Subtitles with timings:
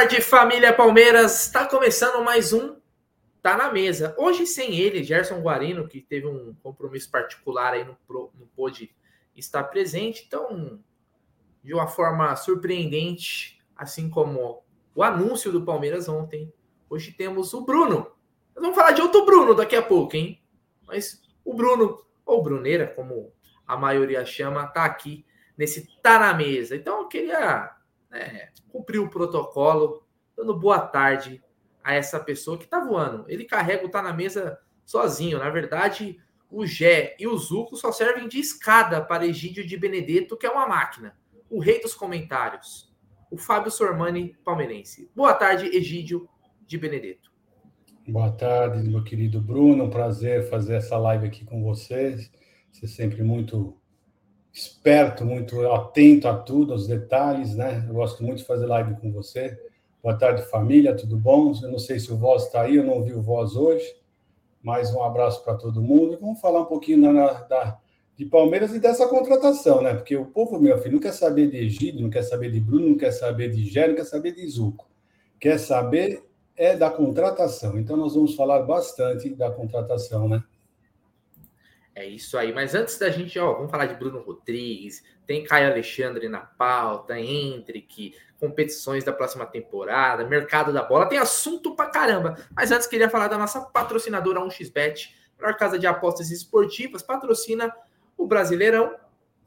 [0.00, 1.44] tarde, família Palmeiras.
[1.44, 2.74] Está começando mais um
[3.42, 4.14] Tá na Mesa.
[4.16, 7.98] Hoje sem ele, Gerson Guarino, que teve um compromisso particular aí, não,
[8.56, 8.94] pôde
[9.36, 10.24] estar presente.
[10.26, 10.80] Então,
[11.62, 16.50] de uma forma surpreendente, assim como o anúncio do Palmeiras ontem,
[16.88, 18.10] hoje temos o Bruno.
[18.54, 20.40] Nós vamos falar de outro Bruno daqui a pouco, hein?
[20.86, 23.30] Mas o Bruno, ou Bruneira, como
[23.66, 25.26] a maioria chama, tá aqui
[25.58, 26.74] nesse Tá na Mesa.
[26.74, 27.76] Então, eu queria
[28.10, 30.04] né, cumprir o protocolo,
[30.36, 31.42] dando boa tarde
[31.82, 33.24] a essa pessoa que tá voando.
[33.28, 35.38] Ele carrega o Tá na Mesa sozinho.
[35.38, 36.18] Na verdade,
[36.50, 40.50] o Gé e o Zuco só servem de escada para Egídio de Benedetto, que é
[40.50, 41.16] uma máquina.
[41.48, 42.92] O rei dos comentários.
[43.30, 45.10] O Fábio Sormani, palmeirense.
[45.14, 46.28] Boa tarde, Egídio
[46.66, 47.30] de Benedetto.
[48.08, 49.84] Boa tarde, meu querido Bruno.
[49.84, 52.30] Um prazer fazer essa live aqui com vocês.
[52.72, 53.79] Você sempre muito
[54.52, 57.84] esperto, muito atento a tudo, aos detalhes, né?
[57.88, 59.58] Eu gosto muito de fazer live com você.
[60.02, 61.52] Boa tarde, família, tudo bom?
[61.62, 63.94] Eu não sei se o Voz está aí, eu não vi o Voz hoje,
[64.62, 66.18] mas um abraço para todo mundo.
[66.20, 67.78] Vamos falar um pouquinho da, da,
[68.16, 69.94] de Palmeiras e dessa contratação, né?
[69.94, 72.88] Porque o povo, meu filho, não quer saber de Egídio, não quer saber de Bruno,
[72.88, 74.88] não quer saber de Gé, não quer saber de Zuco.
[75.38, 76.22] Quer saber
[76.56, 77.78] é da contratação.
[77.78, 80.44] Então, nós vamos falar bastante da contratação, né?
[82.00, 82.50] É isso aí.
[82.50, 87.20] Mas antes da gente, ó, vamos falar de Bruno Rodrigues, tem Caio Alexandre na pauta,
[87.20, 92.38] Hendrick, competições da próxima temporada, mercado da bola, tem assunto pra caramba.
[92.56, 97.70] Mas antes queria falar da nossa patrocinadora 1xBet, maior casa de apostas esportivas, patrocina
[98.16, 98.96] o Brasileirão,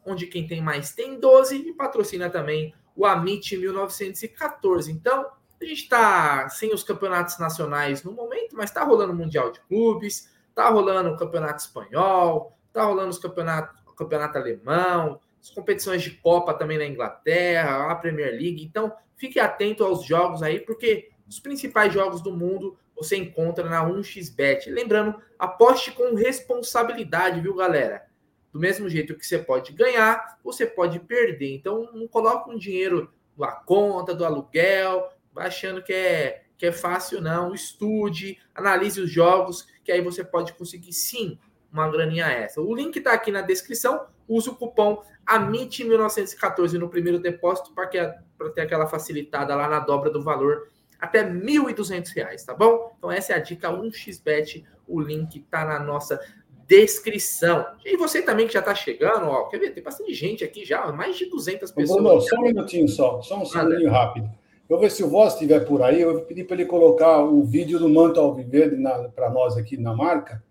[0.06, 4.92] onde quem tem mais tem 12 e patrocina também o Amit 1914.
[4.92, 5.26] Então,
[5.60, 9.60] a gente está sem os campeonatos nacionais no momento, mas está rolando o Mundial de
[9.61, 16.02] Clubes, Tá rolando o campeonato espanhol, tá rolando os campeonatos, o campeonato alemão, as competições
[16.02, 18.64] de Copa também na Inglaterra, a Premier League.
[18.64, 23.83] Então, fique atento aos jogos aí, porque os principais jogos do mundo você encontra na
[23.83, 24.71] 1xBet.
[24.71, 28.05] Lembrando, aposte com responsabilidade, viu, galera?
[28.52, 31.55] Do mesmo jeito que você pode ganhar, você pode perder.
[31.55, 37.21] Então, não coloque um dinheiro na conta do aluguel, achando que é que é fácil
[37.21, 37.53] não.
[37.53, 41.37] Estude, analise os jogos, que aí você pode conseguir sim
[41.71, 42.61] uma graninha essa.
[42.61, 44.05] O link está aqui na descrição.
[44.27, 50.21] Use o cupom AMIT1914 no primeiro depósito para ter aquela facilitada lá na dobra do
[50.21, 50.69] valor
[50.99, 52.93] até R$ 1.200, tá bom?
[52.97, 56.17] Então essa é a dica 1xBet, o link está na nossa
[56.65, 57.65] descrição.
[57.83, 59.71] E você também que já está chegando, ó, quer ver?
[59.71, 62.02] Tem bastante gente aqui já, mais de 200 pessoas.
[62.02, 64.31] Não, só um minutinho só, só um segundinho rápido.
[64.70, 66.02] Eu vou ver se o Voz estiver por aí.
[66.02, 68.78] Eu vou pedir para ele colocar o vídeo do Manto Alviverde
[69.14, 70.44] para nós aqui na marca,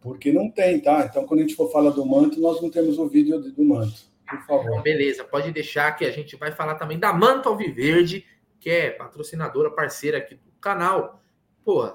[0.00, 1.06] porque não tem, tá?
[1.08, 4.10] Então, quando a gente for falar do Manto, nós não temos o vídeo do Manto.
[4.28, 4.82] Por favor.
[4.82, 8.24] Beleza, pode deixar que a gente vai falar também da Manto Alviverde,
[8.58, 11.22] que é patrocinadora, parceira aqui do canal.
[11.64, 11.92] Pô,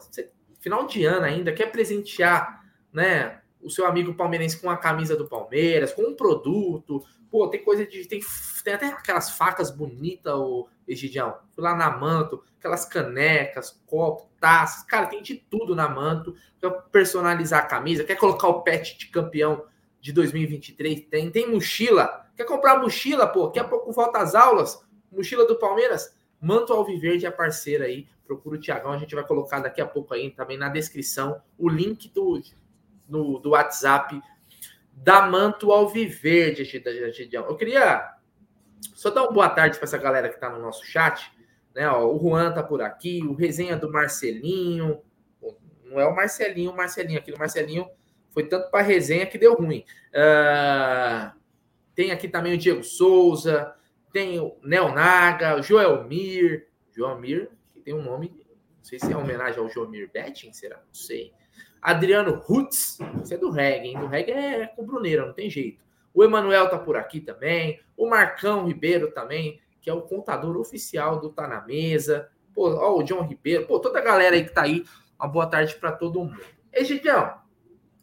[0.59, 2.61] final de ano ainda, quer presentear,
[2.93, 3.41] né?
[3.67, 7.03] O seu amigo palmeirense com a camisa do Palmeiras, com um produto.
[7.29, 8.07] Pô, tem coisa de.
[8.07, 8.21] Tem,
[8.63, 11.37] tem até aquelas facas bonitas, o Egidião.
[11.57, 14.83] Lá na Manto, aquelas canecas, copo, taças.
[14.83, 16.33] Cara, tem de tudo na Manto.
[16.61, 19.65] Quer personalizar a camisa, quer colocar o pet de campeão
[19.99, 21.01] de 2023?
[21.01, 21.29] Tem.
[21.29, 22.25] Tem mochila.
[22.37, 23.47] Quer comprar mochila, pô?
[23.47, 24.81] Daqui a pouco volta as aulas.
[25.11, 26.15] Mochila do Palmeiras.
[26.39, 28.07] Manto Alviverde é parceira aí.
[28.25, 28.93] Procura o Tiagão.
[28.93, 32.41] A gente vai colocar daqui a pouco aí também na descrição o link do,
[33.07, 34.21] do, do WhatsApp
[34.91, 37.45] da Manto Alviverde, Egidião.
[37.45, 38.15] Eu queria
[38.95, 41.31] só dar uma boa tarde para essa galera que está no nosso chat.
[41.73, 41.87] Né?
[41.87, 45.01] Ó, o Juan tá por aqui, o resenha do Marcelinho.
[45.85, 47.19] Não é o Marcelinho, o Marcelinho.
[47.19, 47.87] Aqui no Marcelinho
[48.31, 49.85] foi tanto para resenha que deu ruim.
[50.09, 51.31] Uh,
[51.95, 53.73] tem aqui também o Diego Souza,
[54.11, 56.67] tem o Neonaga, o Joelmir.
[56.91, 60.77] Joelmir, que tem um nome, não sei se é homenagem ao Joelmir Betting, será?
[60.77, 61.31] Não sei.
[61.81, 63.99] Adriano Rutz, isso é do reggae, hein?
[63.99, 65.83] Do reggae é com Bruneira, não tem jeito.
[66.13, 67.79] O Emanuel tá por aqui também.
[67.95, 72.27] O Marcão Ribeiro também, que é o contador oficial do Tá na Mesa.
[72.53, 73.67] Pô, ó, o John Ribeiro.
[73.67, 74.83] Pô, toda a galera aí que tá aí.
[75.19, 76.41] Uma boa tarde para todo mundo.
[76.73, 77.33] Ei, Gideão,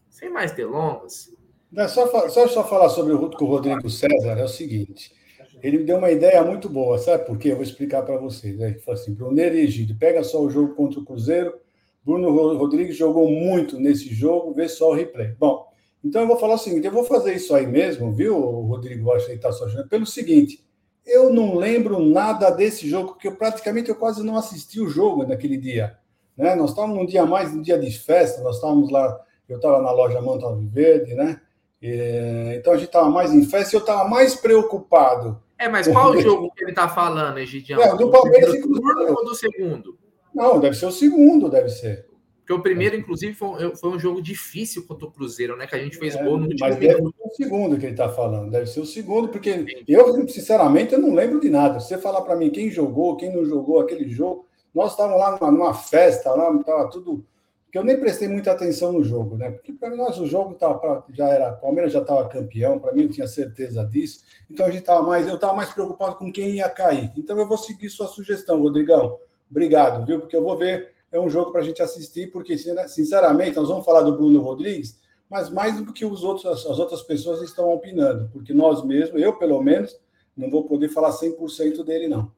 [0.09, 1.35] sem mais delongas.
[1.71, 5.13] Não, só, só, só falar sobre o, com o Rodrigo César é o seguinte.
[5.61, 7.51] Ele me deu uma ideia muito boa, sabe por quê?
[7.51, 8.61] Eu vou explicar para vocês.
[8.61, 11.59] Ele falou assim: Bruneiro e Egídio, pega só o jogo contra o Cruzeiro.
[12.05, 15.35] Bruno Rodrigues jogou muito nesse jogo, vê só o replay.
[15.39, 15.67] Bom,
[16.05, 19.11] então eu vou falar o seguinte: eu vou fazer isso aí mesmo, viu, Rodrigo?
[19.13, 20.63] Acho que está só pelo seguinte.
[21.07, 25.27] Eu não lembro nada desse jogo, porque eu, praticamente eu quase não assisti o jogo
[25.27, 25.99] naquele dia.
[26.37, 26.55] Né?
[26.55, 29.19] Nós estávamos num dia mais, um dia de festa, nós estávamos lá,
[29.49, 31.41] eu estava na loja Manta Verde, né?
[31.81, 35.87] E, então a gente estava mais em festa e eu estava mais preocupado É, mas
[35.87, 37.81] qual o jogo que ele está falando, Egidião?
[37.83, 40.04] É, do Palmeiras e Cruzeiro ou do segundo?
[40.35, 42.07] Não, deve ser o segundo, deve ser.
[42.45, 45.67] Porque o primeiro, inclusive, foi, foi um jogo difícil contra o Cruzeiro, né?
[45.67, 47.93] Que a gente fez é, gol no último Mas deve ser o segundo que ele
[47.93, 48.51] está falando.
[48.51, 51.81] Deve ser o segundo, porque eu, sinceramente, eu não lembro de nada.
[51.81, 55.51] Você falar para mim quem jogou, quem não jogou aquele jogo, nós estávamos lá numa,
[55.51, 57.25] numa festa, lá estava tudo.
[57.73, 59.51] Que eu nem prestei muita atenção no jogo, né?
[59.51, 61.51] Porque para nós o jogo tava, já era.
[61.51, 64.21] Palmeiras já estava campeão, para mim eu tinha certeza disso.
[64.51, 65.27] Então a gente estava mais.
[65.27, 67.11] Eu estava mais preocupado com quem ia cair.
[67.17, 69.19] Então eu vou seguir sua sugestão, Rodrigão.
[69.55, 70.19] Obrigado, viu?
[70.19, 73.85] Porque eu vou ver é um jogo para a gente assistir, porque, sinceramente, nós vamos
[73.85, 78.29] falar do Bruno Rodrigues, mas mais do que os outros, as outras pessoas estão opinando,
[78.33, 79.97] porque nós mesmos, eu pelo menos,
[80.37, 82.33] não vou poder falar 100% dele, não.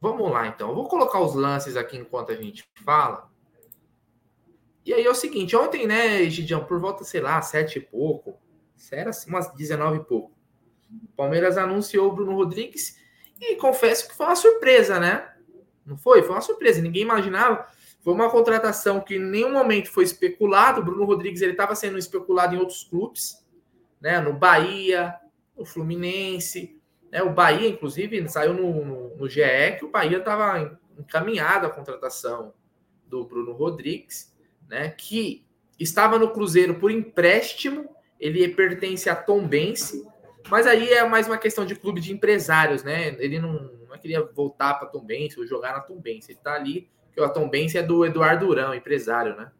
[0.00, 0.70] Vamos lá, então.
[0.70, 3.30] Eu vou colocar os lances aqui enquanto a gente fala.
[4.86, 8.38] E aí é o seguinte, ontem, né, Gidião, por volta, sei lá, sete e pouco,
[8.90, 10.32] era assim, umas 19 e pouco,
[11.14, 12.98] Palmeiras anunciou o Bruno Rodrigues
[13.40, 15.28] e confesso que foi uma surpresa, né?
[15.86, 16.22] Não foi?
[16.22, 17.66] Foi uma surpresa, ninguém imaginava.
[18.02, 20.80] Foi uma contratação que em nenhum momento foi especulado.
[20.80, 23.44] O Bruno Rodrigues ele estava sendo especulado em outros clubes,
[24.00, 24.20] né?
[24.20, 25.14] No Bahia,
[25.56, 27.22] no Fluminense, né?
[27.22, 32.54] O Bahia, inclusive, saiu no, no, no GE que o Bahia estava encaminhado a contratação
[33.06, 34.34] do Bruno Rodrigues,
[34.68, 34.90] né?
[34.90, 35.44] Que
[35.78, 37.88] estava no Cruzeiro por empréstimo.
[38.18, 40.06] Ele pertence a Tombense,
[40.48, 43.16] mas aí é mais uma questão de clube de empresários, né?
[43.18, 46.28] Ele não não queria voltar para Tom Benz ou jogar na Tom Benz.
[46.28, 49.50] Ele está ali, porque o Tom Benz é do Eduardo Durão, empresário, né?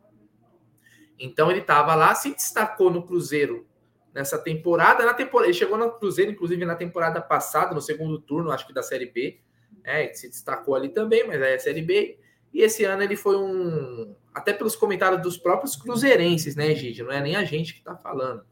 [1.18, 3.66] Então ele estava lá, se destacou no Cruzeiro
[4.14, 5.04] nessa temporada.
[5.04, 8.72] Na temporada ele chegou no Cruzeiro, inclusive na temporada passada, no segundo turno, acho que
[8.72, 9.40] da Série B.
[9.82, 12.18] É, se destacou ali também, mas aí é a Série B.
[12.52, 14.14] E esse ano ele foi um.
[14.32, 17.02] Até pelos comentários dos próprios cruzeirenses, né, Gide?
[17.02, 18.44] Não é nem a gente que está falando.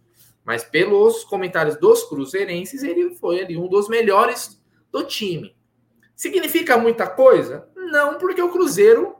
[0.48, 4.58] Mas pelos comentários dos cruzeirenses, ele foi ali um dos melhores
[4.90, 5.54] do time.
[6.16, 7.68] Significa muita coisa?
[7.76, 9.14] Não, porque o Cruzeiro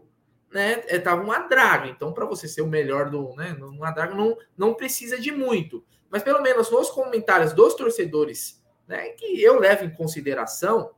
[0.50, 1.86] né, estava é, uma draga.
[1.86, 5.84] Então, para você ser o melhor do, né, uma draga, não, não precisa de muito.
[6.08, 10.92] Mas pelo menos nos comentários dos torcedores, né, que eu levo em consideração,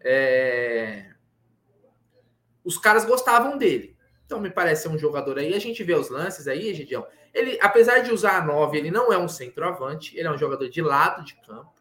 [0.00, 1.10] é...
[2.64, 3.94] os caras gostavam dele.
[4.24, 5.52] Então, me parece um jogador aí.
[5.52, 7.06] A gente vê os lances aí, Egidião.
[7.34, 10.68] Ele, apesar de usar a 9, ele não é um centroavante, ele é um jogador
[10.68, 11.74] de lado de campo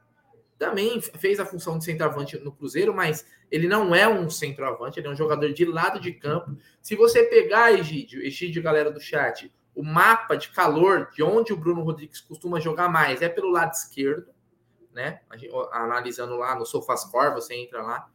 [0.64, 5.08] também fez a função de centroavante no Cruzeiro, mas ele não é um centroavante, ele
[5.08, 6.56] é um jogador de lado de campo.
[6.82, 11.58] Se você pegar, Egídio, Egídio, galera do chat, o mapa de calor de onde o
[11.58, 14.32] Bruno Rodrigues costuma jogar mais é pelo lado esquerdo,
[14.94, 15.20] né?
[15.74, 18.08] Analisando lá no SofaScore, você entra lá,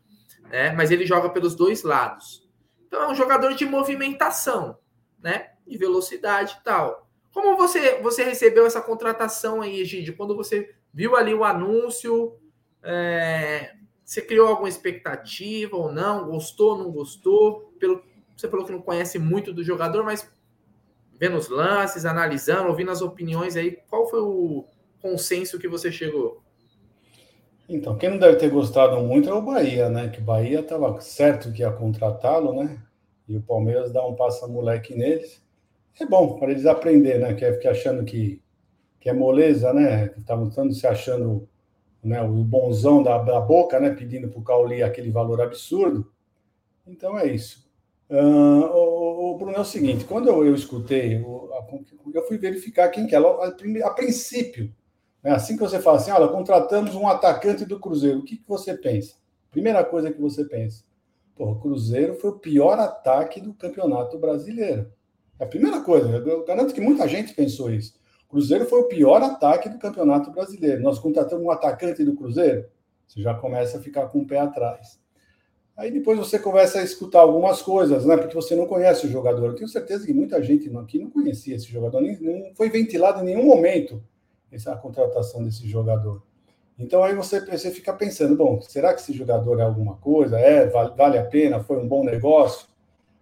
[0.44, 0.72] né?
[0.72, 2.48] Mas ele joga pelos dois lados.
[2.86, 4.78] Então é um jogador de movimentação,
[5.22, 5.50] né?
[5.66, 7.07] De velocidade e tal.
[7.32, 10.16] Como você você recebeu essa contratação aí, Egídio?
[10.16, 12.36] Quando você viu ali o anúncio,
[12.82, 16.26] é, você criou alguma expectativa ou não?
[16.26, 17.72] Gostou, não gostou?
[17.78, 18.02] Pelo,
[18.36, 20.30] você falou que não conhece muito do jogador, mas
[21.18, 24.64] vendo os lances, analisando, ouvindo as opiniões aí, qual foi o
[25.02, 26.42] consenso que você chegou?
[27.68, 30.08] Então, quem não deve ter gostado muito é o Bahia, né?
[30.08, 32.82] Que o Bahia estava certo que ia contratá-lo, né?
[33.28, 35.42] E o Palmeiras dá um passa-moleque neles.
[36.00, 37.34] É bom para eles aprender, né?
[37.34, 38.42] Que é ficar achando que
[39.00, 40.08] que é moleza, né?
[40.08, 41.48] Que estavam tá se achando
[42.02, 43.90] né, o bonzão da, da boca, né?
[43.90, 46.10] Pedindo para o Cauli aquele valor absurdo.
[46.86, 47.68] Então é isso.
[48.10, 51.50] Uh, o, o, Bruno é o seguinte: quando eu, eu escutei, eu,
[52.14, 53.18] eu, fui verificar quem que é.
[53.18, 54.74] A, a princípio,
[55.22, 58.48] né, assim que você fala assim, olha, contratamos um atacante do Cruzeiro, o que, que
[58.48, 59.16] você pensa?
[59.50, 60.84] Primeira coisa que você pensa:
[61.36, 64.90] pô, o Cruzeiro foi o pior ataque do campeonato brasileiro.
[65.38, 67.94] É a primeira coisa, eu garanto que muita gente pensou isso.
[68.28, 70.82] Cruzeiro foi o pior ataque do Campeonato Brasileiro.
[70.82, 72.66] Nós contratamos um atacante do Cruzeiro,
[73.06, 75.00] você já começa a ficar com o pé atrás.
[75.78, 78.16] Aí depois você começa a escutar algumas coisas, né?
[78.16, 79.46] Porque você não conhece o jogador.
[79.46, 83.20] Eu tenho certeza que muita gente aqui não conhecia esse jogador, nem, não foi ventilado
[83.20, 84.02] em nenhum momento
[84.50, 86.22] essa contratação desse jogador.
[86.78, 90.38] Então aí você, você fica pensando, bom, será que esse jogador é alguma coisa?
[90.38, 91.62] É, vale, vale a pena?
[91.62, 92.67] Foi um bom negócio?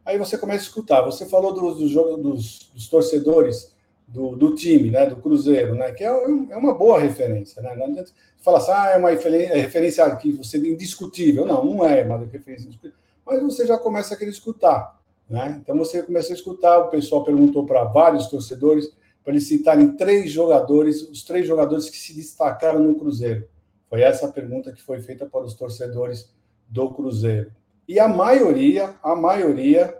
[0.07, 1.03] Aí você começa a escutar.
[1.03, 3.75] Você falou dos, dos, dos, dos torcedores
[4.07, 7.61] do, do, time, né, do Cruzeiro, né, que é, é uma boa referência.
[7.61, 7.75] Né?
[7.75, 11.45] Não adianta falar assim, ah, é uma referência aqui, você é indiscutível.
[11.45, 12.97] Não, não é uma referência indiscutível.
[13.27, 14.97] Mas você já começa a querer escutar.
[15.29, 15.61] Né?
[15.61, 18.89] Então você começa a escutar, o pessoal perguntou para vários torcedores
[19.25, 23.49] para eles citarem três jogadores, os três jogadores que se destacaram no Cruzeiro.
[23.91, 26.33] Foi essa a pergunta que foi feita para os torcedores
[26.69, 27.51] do Cruzeiro.
[27.89, 29.97] E a maioria, a maioria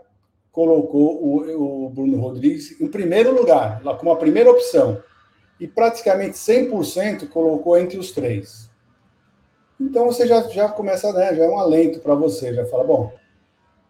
[0.51, 5.01] colocou o, o Bruno Rodrigues em primeiro lugar, como a primeira opção.
[5.59, 8.69] E praticamente 100% colocou entre os três.
[9.79, 11.35] Então você já, já começa, né?
[11.35, 13.13] Já é um alento para você, já fala, bom,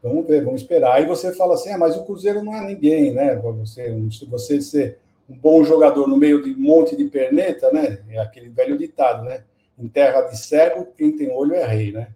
[0.04, 0.96] vamos ver, vamos esperar.
[0.96, 3.36] Aí você fala assim, ah, mas o Cruzeiro não é ninguém, né?
[3.36, 3.98] Você,
[4.30, 5.00] você ser
[5.30, 8.00] um bom jogador no meio de um monte de perneta, né?
[8.10, 9.44] É aquele velho ditado, né?
[9.80, 12.10] Em terra de cego, quem tem olho é rei, né?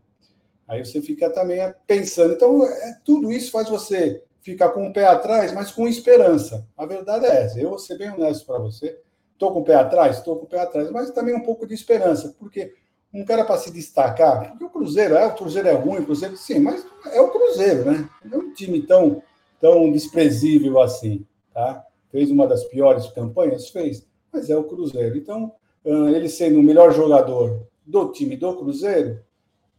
[0.72, 2.34] Aí você fica também pensando.
[2.34, 6.66] Então, é, tudo isso faz você ficar com o pé atrás, mas com esperança.
[6.78, 7.60] A verdade é essa.
[7.60, 8.98] Eu vou ser bem honesto para você.
[9.34, 10.20] Estou com o pé atrás?
[10.20, 12.74] Estou com o pé atrás, mas também um pouco de esperança, porque
[13.13, 16.38] um cara para se destacar, porque o Cruzeiro, é, o Cruzeiro é ruim, o Cruzeiro
[16.38, 18.10] sim, mas é o Cruzeiro, né?
[18.24, 19.22] Não é um time tão,
[19.60, 21.86] tão desprezível assim, tá?
[22.10, 23.68] Fez uma das piores campanhas?
[23.68, 25.18] Fez, mas é o Cruzeiro.
[25.18, 25.51] Então,
[25.84, 29.20] ele sendo o melhor jogador do time do Cruzeiro,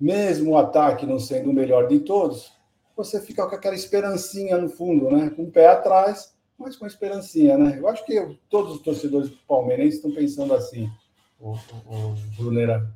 [0.02, 2.52] mesmo o ataque não sendo o melhor de todos,
[2.96, 5.30] você fica com aquela esperancinha no fundo, né?
[5.30, 7.78] Com o pé atrás, mas com esperancinha, né?
[7.78, 10.90] Eu acho que todos os torcedores palmeirenses estão pensando assim,
[11.38, 12.92] o, o, o Brunera.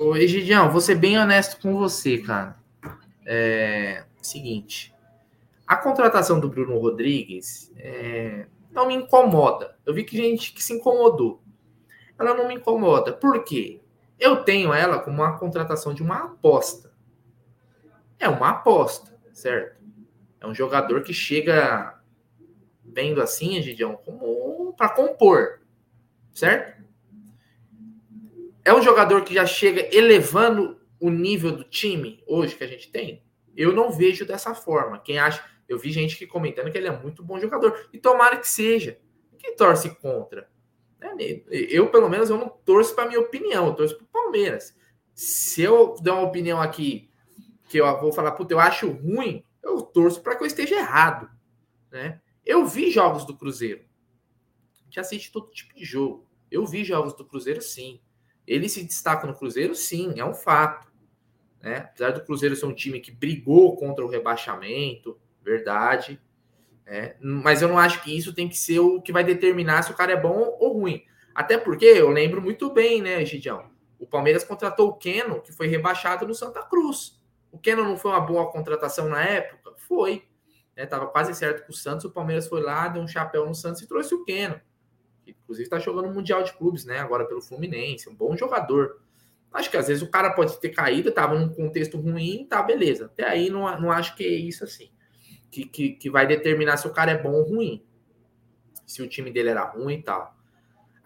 [0.00, 2.56] Ô, Egidião, vou ser bem honesto com você, cara.
[3.26, 4.94] É seguinte,
[5.66, 9.76] a contratação do Bruno Rodrigues é, não me incomoda.
[9.86, 11.40] Eu vi que gente que se incomodou.
[12.18, 13.12] Ela não me incomoda.
[13.12, 13.80] Por quê?
[14.18, 16.92] Eu tenho ela como uma contratação de uma aposta.
[18.18, 19.82] É uma aposta, certo?
[20.40, 22.00] É um jogador que chega
[22.84, 25.60] vendo assim, Egidião, como para compor,
[26.32, 26.82] certo?
[28.64, 32.90] É um jogador que já chega elevando o nível do time hoje que a gente
[32.90, 33.22] tem?
[33.56, 34.98] Eu não vejo dessa forma.
[34.98, 35.44] Quem acha.
[35.68, 37.88] Eu vi gente que comentando que ele é muito bom jogador.
[37.92, 38.98] E tomara que seja.
[39.38, 40.48] Quem torce contra?
[41.00, 44.74] Né, eu, pelo menos, eu não torço para minha opinião, eu torço para o Palmeiras.
[45.14, 47.10] Se eu der uma opinião aqui
[47.68, 51.30] que eu vou falar, puta, eu acho ruim, eu torço para que eu esteja errado.
[51.90, 52.20] Né?
[52.44, 53.84] Eu vi jogos do Cruzeiro.
[54.80, 56.26] A gente assiste todo tipo de jogo.
[56.50, 58.00] Eu vi jogos do Cruzeiro, sim.
[58.46, 60.86] Ele se destaca no Cruzeiro, sim, é um fato.
[61.60, 61.78] Né?
[61.78, 66.20] Apesar do Cruzeiro ser um time que brigou contra o rebaixamento, verdade.
[66.88, 69.90] É, mas eu não acho que isso tem que ser o que vai determinar se
[69.90, 71.04] o cara é bom ruim.
[71.34, 73.70] Até porque eu lembro muito bem, né, Gidião?
[73.98, 77.20] O Palmeiras contratou o Keno, que foi rebaixado no Santa Cruz.
[77.50, 79.72] O Keno não foi uma boa contratação na época?
[79.76, 80.24] Foi.
[80.76, 82.04] Né, tava quase certo com o Santos.
[82.04, 84.60] O Palmeiras foi lá, deu um chapéu no Santos e trouxe o Keno
[85.26, 86.98] inclusive está jogando Mundial de Clubes, né?
[86.98, 89.00] Agora pelo Fluminense, um bom jogador.
[89.52, 93.06] Acho que às vezes o cara pode ter caído, estava num contexto ruim, tá, beleza.
[93.06, 94.90] Até aí não, não acho que é isso assim.
[95.50, 97.84] Que, que, que vai determinar se o cara é bom ou ruim.
[98.84, 100.35] Se o time dele era ruim e tal.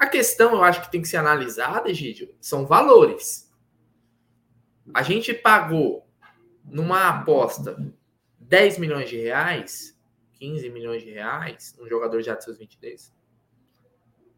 [0.00, 3.52] A questão, eu acho que tem que ser analisada, Egídio, são valores.
[4.94, 6.08] A gente pagou
[6.64, 7.76] numa aposta
[8.38, 9.94] 10 milhões de reais,
[10.38, 13.12] 15 milhões de reais, um jogador já de seus 23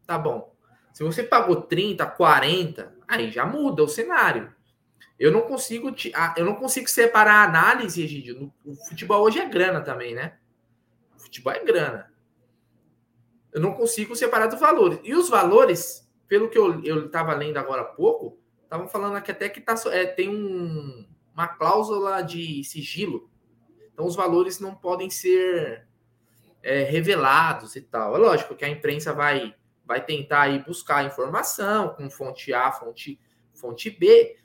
[0.05, 0.53] Tá bom.
[0.91, 4.53] Se você pagou 30, 40, aí já muda o cenário.
[5.17, 8.53] Eu não consigo te, eu não consigo separar a análise, Egidio.
[8.65, 10.37] O futebol hoje é grana também, né?
[11.15, 12.12] O futebol é grana.
[13.53, 14.99] Eu não consigo separar dos valores.
[15.03, 19.47] E os valores, pelo que eu estava lendo agora há pouco, estavam falando aqui até
[19.47, 23.29] que tá, é, tem um, uma cláusula de sigilo.
[23.93, 25.87] Então os valores não podem ser
[26.63, 28.15] é, revelados e tal.
[28.15, 29.55] É lógico que a imprensa vai
[29.85, 33.19] vai tentar aí buscar informação com fonte A, fonte,
[33.53, 34.35] fonte B.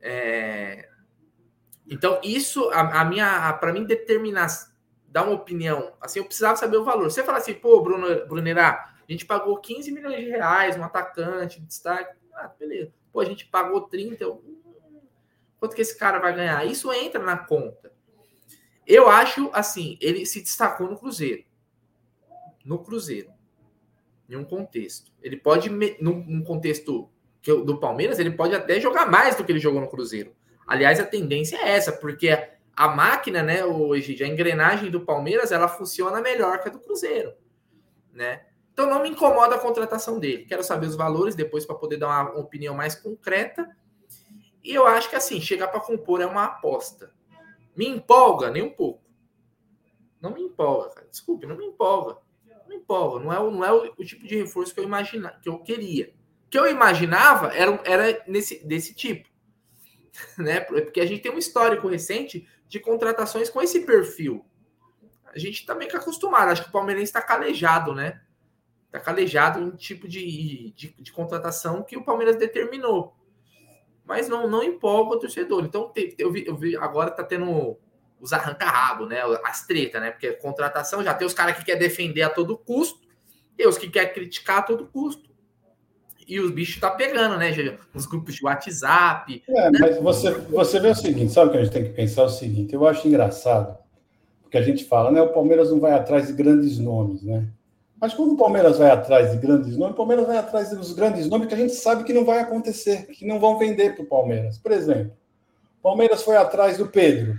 [0.00, 0.88] É...
[1.86, 4.48] Então, isso, a, a minha, para mim determinar,
[5.10, 7.10] dar uma opinião, assim, eu precisava saber o valor.
[7.10, 11.60] Você fala assim, pô, Bruno, Brunerá, a gente pagou 15 milhões de reais, um atacante,
[11.60, 12.16] destaque.
[12.32, 12.92] Ah, beleza.
[13.12, 14.22] Pô, a gente pagou 30.
[14.22, 14.44] Eu...
[15.58, 16.64] Quanto que esse cara vai ganhar?
[16.64, 17.92] Isso entra na conta.
[18.86, 21.44] Eu acho, assim, ele se destacou no Cruzeiro.
[22.64, 23.30] No Cruzeiro
[24.30, 25.10] em um contexto.
[25.20, 25.68] Ele pode,
[26.00, 27.10] num contexto
[27.42, 30.32] do Palmeiras, ele pode até jogar mais do que ele jogou no Cruzeiro.
[30.66, 32.30] Aliás, a tendência é essa, porque
[32.80, 37.34] a máquina, né, hoje, a engrenagem do Palmeiras, ela funciona melhor que a do Cruzeiro,
[38.12, 38.46] né?
[38.72, 40.44] Então não me incomoda a contratação dele.
[40.46, 43.68] Quero saber os valores depois para poder dar uma opinião mais concreta.
[44.62, 47.12] E eu acho que assim, chegar para compor é uma aposta.
[47.76, 49.02] Me empolga nem um pouco.
[50.20, 51.08] Não me empolga, cara.
[51.10, 52.16] Desculpe, não me empolga
[52.70, 53.24] me empolga.
[53.24, 56.14] Não é, não é o, o, tipo de reforço que eu imaginava, que eu queria.
[56.46, 59.28] O que eu imaginava era, era nesse, desse tipo.
[60.36, 60.60] Né?
[60.60, 64.46] Porque a gente tem um histórico recente de contratações com esse perfil.
[65.34, 66.50] A gente também tá acostumado.
[66.50, 68.20] Acho que o Palmeirense está calejado, né?
[68.86, 73.16] Está calejado em tipo de, de, de, contratação que o Palmeiras determinou.
[74.04, 75.64] Mas não, não empolga o torcedor.
[75.64, 77.76] Então, eu vi, eu vi agora está tendo
[78.20, 79.20] os arranca-rabo, né?
[79.44, 80.12] As tretas, né?
[80.12, 83.00] Porque contratação já tem os caras que quer defender a todo custo
[83.58, 85.28] e os que quer criticar a todo custo.
[86.30, 87.50] E os bichos tá pegando, né,
[87.92, 89.42] Os grupos de WhatsApp.
[89.48, 89.78] É, né?
[89.80, 92.22] mas você, você vê o seguinte, sabe o que a gente tem que pensar?
[92.22, 93.76] É o seguinte, eu acho engraçado,
[94.40, 95.20] porque a gente fala, né?
[95.20, 97.48] O Palmeiras não vai atrás de grandes nomes, né?
[98.00, 101.28] Mas quando o Palmeiras vai atrás de grandes nomes, o Palmeiras vai atrás dos grandes
[101.28, 104.08] nomes que a gente sabe que não vai acontecer, que não vão vender para o
[104.08, 104.56] Palmeiras.
[104.56, 105.12] Por exemplo,
[105.80, 107.36] o Palmeiras foi atrás do Pedro.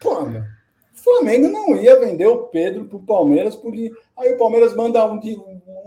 [0.00, 4.38] Pô, meu, o Flamengo não ia vender o Pedro para o Palmeiras, porque aí o
[4.38, 5.18] Palmeiras manda um,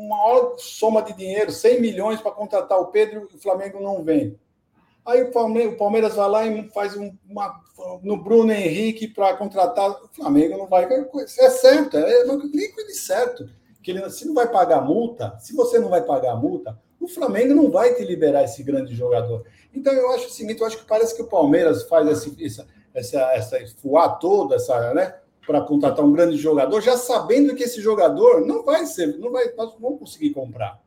[0.08, 4.40] maior soma de dinheiro, 100 milhões para contratar o Pedro e o Flamengo não vem.
[5.06, 7.62] Aí o Palmeiras, vai lá e faz um, uma
[8.02, 9.92] no Bruno Henrique para contratar.
[9.92, 10.86] O Flamengo não vai.
[10.86, 13.48] É certo, é líquido e certo
[13.84, 17.54] que ele, se não vai pagar multa, se você não vai pagar multa, o Flamengo
[17.54, 19.46] não vai te liberar esse grande jogador.
[19.72, 22.68] Então eu acho o seguinte, eu acho que parece que o Palmeiras faz esse, essa,
[22.96, 25.14] essa, essa fuar toda, essa, né,
[25.46, 29.54] para contratar um grande jogador, já sabendo que esse jogador não vai ser, não vai,
[29.56, 30.82] nós não vamos conseguir comprar.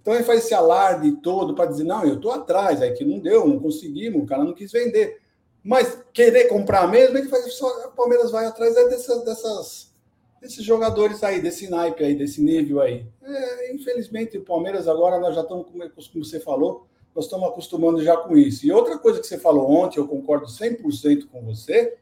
[0.00, 3.18] Então ele faz esse alarde todo para dizer, não, eu estou atrás, aí que não
[3.18, 5.20] deu, não conseguimos, o cara não quis vender.
[5.64, 9.96] Mas querer comprar mesmo, ele faz só, o Palmeiras vai atrás é dessas, dessas
[10.40, 13.06] desses jogadores aí, desse naipe aí, desse nível aí.
[13.22, 18.16] É, infelizmente, o Palmeiras agora nós já estamos, como você falou, nós estamos acostumando já
[18.16, 18.66] com isso.
[18.66, 21.96] E outra coisa que você falou ontem, eu concordo 100% com você,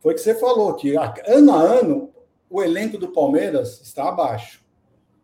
[0.00, 2.10] foi que você falou que ano a ano
[2.48, 4.64] o elenco do Palmeiras está abaixo.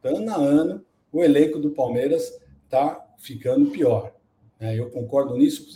[0.02, 2.32] Ano a ano o elenco do Palmeiras
[2.64, 4.12] está ficando pior.
[4.58, 5.66] É, eu concordo nisso.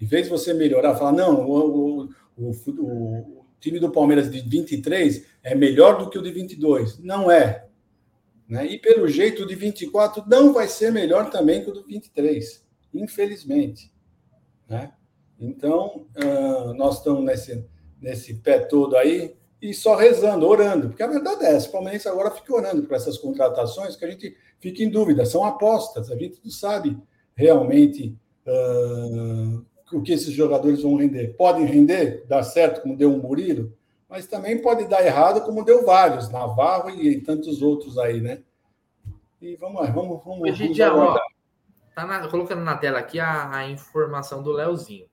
[0.00, 4.40] Em vez de você melhorar, falar, não, o, o, o, o time do Palmeiras de
[4.40, 6.98] 23 é melhor do que o de 22.
[6.98, 7.66] Não é.
[8.48, 8.66] Né?
[8.66, 12.64] E pelo jeito, o de 24 não vai ser melhor também que o do 23,
[12.94, 13.92] infelizmente.
[14.68, 14.92] Né?
[15.38, 17.64] Então, uh, nós estamos nesse,
[18.00, 22.06] nesse pé todo aí e só rezando, orando, porque a verdade é essa: o Palmeiras
[22.06, 26.16] agora fica orando por essas contratações que a gente fica em dúvida, são apostas, a
[26.16, 26.96] gente não sabe
[27.34, 31.34] realmente uh, o que esses jogadores vão render.
[31.36, 33.72] Podem render, dar certo, como deu um Murilo,
[34.08, 38.42] mas também pode dar errado, como deu vários, Navarro e, tantos outros aí, né?
[39.40, 41.18] E vamos lá, vamos, vamos, vamos ó,
[41.94, 45.06] tá na, colocando na tela aqui a, a informação do Leozinho.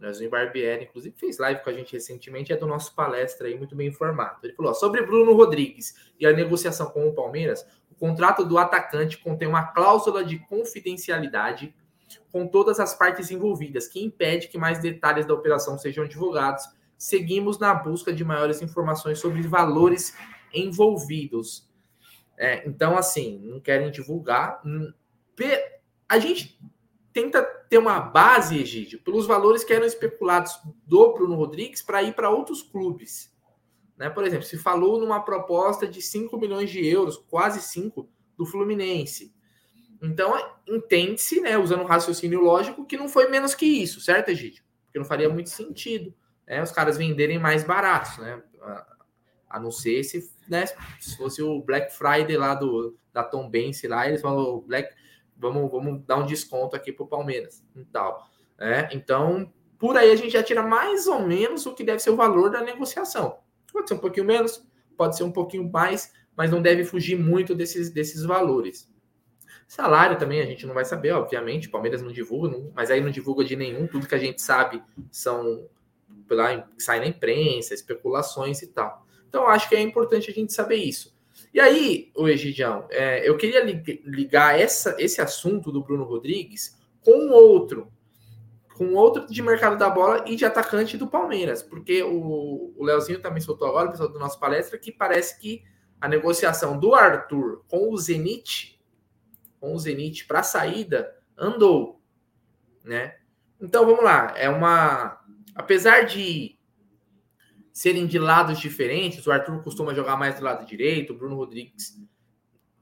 [0.00, 3.76] Leozinho Barbieri, inclusive, fez live com a gente recentemente, é do nosso palestra aí, muito
[3.76, 4.38] bem informado.
[4.42, 8.56] Ele falou: ó, sobre Bruno Rodrigues e a negociação com o Palmeiras, o contrato do
[8.56, 11.74] atacante contém uma cláusula de confidencialidade
[12.32, 16.64] com todas as partes envolvidas, que impede que mais detalhes da operação sejam divulgados.
[16.96, 20.16] Seguimos na busca de maiores informações sobre valores
[20.52, 21.68] envolvidos.
[22.36, 24.62] É, então, assim, não querem divulgar.
[26.08, 26.58] A gente
[27.12, 32.14] tenta ter uma base, Egídio, pelos valores que eram especulados do Bruno Rodrigues para ir
[32.14, 33.32] para outros clubes.
[33.96, 34.10] Né?
[34.10, 39.32] Por exemplo, se falou numa proposta de 5 milhões de euros, quase 5, do Fluminense.
[40.02, 40.34] Então,
[40.66, 44.64] entende-se, né, usando um raciocínio lógico, que não foi menos que isso, certo, Egídio?
[44.86, 46.12] Porque não faria muito sentido
[46.48, 48.42] né, os caras venderem mais baratos, né?
[49.48, 50.66] A não ser se, né,
[50.98, 54.92] se fosse o Black Friday lá do, da Tom Benz lá, eles falam, Black,
[55.40, 58.28] vamos, vamos dar um desconto aqui para o Palmeiras e tal.
[58.58, 58.88] Né?
[58.92, 62.16] Então, por aí a gente já tira mais ou menos o que deve ser o
[62.16, 63.38] valor da negociação.
[63.72, 67.54] Pode ser um pouquinho menos, pode ser um pouquinho mais, mas não deve fugir muito
[67.54, 68.90] desses, desses valores.
[69.66, 71.68] Salário também a gente não vai saber, obviamente.
[71.68, 73.86] Palmeiras não divulga, não, mas aí não divulga de nenhum.
[73.86, 75.68] Tudo que a gente sabe são
[76.28, 79.06] lá, sai na imprensa, especulações e tal.
[79.28, 81.16] Então acho que é importante a gente saber isso.
[81.52, 83.62] E aí, o Egidião, é, eu queria
[84.04, 87.92] ligar essa, esse assunto do Bruno Rodrigues com outro,
[88.76, 93.20] com outro de mercado da bola e de atacante do Palmeiras, porque o, o Leozinho
[93.20, 95.62] também soltou agora, o pessoal do nosso palestra, que parece que
[96.00, 98.80] a negociação do Arthur com o Zenit
[99.60, 102.00] com o Zenit para saída andou,
[102.82, 103.16] né?
[103.60, 105.20] Então vamos lá, é uma
[105.54, 106.58] apesar de
[107.72, 111.96] serem de lados diferentes, o Arthur costuma jogar mais do lado direito, o Bruno Rodrigues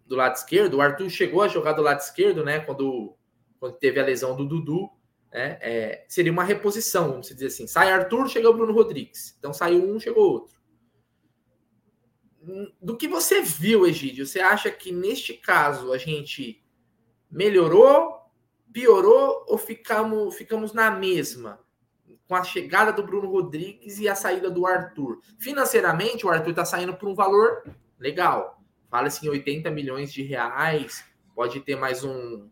[0.07, 0.75] do lado esquerdo.
[0.75, 2.61] O Arthur chegou a jogar do lado esquerdo, né?
[2.61, 3.15] Quando,
[3.61, 4.91] quando teve a lesão do Dudu,
[5.33, 5.59] né?
[5.61, 7.67] É, seria uma reposição, vamos dizer assim.
[7.67, 9.35] Sai Arthur, chega o Bruno Rodrigues.
[9.39, 10.59] Então saiu um, chegou outro.
[12.81, 16.65] Do que você viu, Egídio, você acha que neste caso a gente
[17.31, 18.23] melhorou,
[18.73, 21.61] piorou ou ficamos, ficamos na mesma?
[22.29, 25.21] Com a chegada do Bruno Rodrigues e a saída do Arthur.
[25.39, 27.65] Financeiramente, o Arthur está saindo por um valor
[27.99, 28.63] legal.
[28.91, 31.05] Fala-se em 80 milhões de reais.
[31.35, 32.47] Pode ter mais um,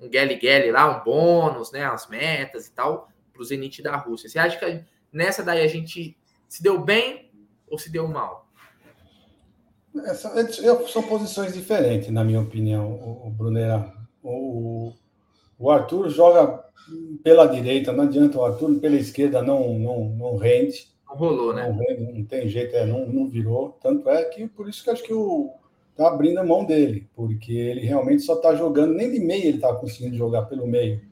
[0.00, 1.84] um Gelly lá, um bônus, né?
[1.84, 4.28] As metas e tal, para o Zenit da Rússia.
[4.28, 6.16] Você acha que nessa daí a gente
[6.48, 7.30] se deu bem
[7.68, 8.48] ou se deu mal?
[10.04, 12.92] É, são posições diferentes, na minha opinião,
[13.24, 14.92] o Brunera O,
[15.60, 16.64] o Arthur joga
[17.22, 20.88] pela direita, não adianta, o Arthur pela esquerda não, não, não rende.
[21.06, 21.68] Não rolou, né?
[21.68, 23.78] Não, rende, não tem jeito, é, não, não virou.
[23.82, 25.52] Tanto é que por isso que acho que o
[25.94, 29.56] tá abrindo a mão dele, porque ele realmente só está jogando, nem de meio ele
[29.56, 31.02] está conseguindo jogar pelo meio.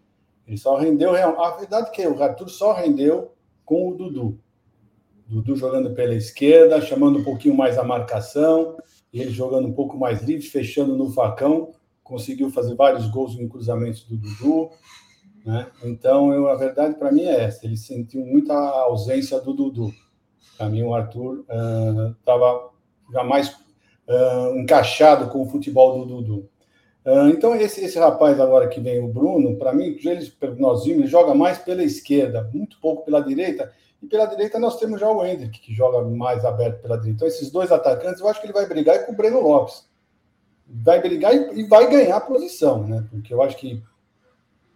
[0.47, 1.15] Ele só rendeu.
[1.15, 3.33] A verdade é que o Arthur só rendeu
[3.67, 4.41] com o Dudu.
[5.27, 8.79] Dudu jogando pela esquerda, chamando um pouquinho mais a marcação,
[9.13, 11.75] ele jogando um pouco mais livre, fechando no facão,
[12.09, 14.71] conseguiu fazer vários gols em cruzamentos do Dudu.
[15.45, 15.67] Né?
[15.85, 19.93] Então, eu, a verdade para mim é essa: ele sentiu muita ausência do Dudu.
[20.57, 21.45] Para mim, o Arthur
[22.19, 22.71] estava uh,
[23.13, 26.51] já mais uh, encaixado com o futebol do Dudu.
[27.33, 31.33] Então, esse, esse rapaz agora que vem, o Bruno, para mim, ele, vimos, ele joga
[31.33, 33.73] mais pela esquerda, muito pouco pela direita.
[34.03, 37.17] E pela direita nós temos já o Hendrick, que joga mais aberto pela direita.
[37.17, 39.88] Então, esses dois atacantes, eu acho que ele vai brigar com o Breno Lopes.
[40.69, 43.07] Vai brigar e, e vai ganhar posição, né?
[43.11, 43.83] Porque eu acho que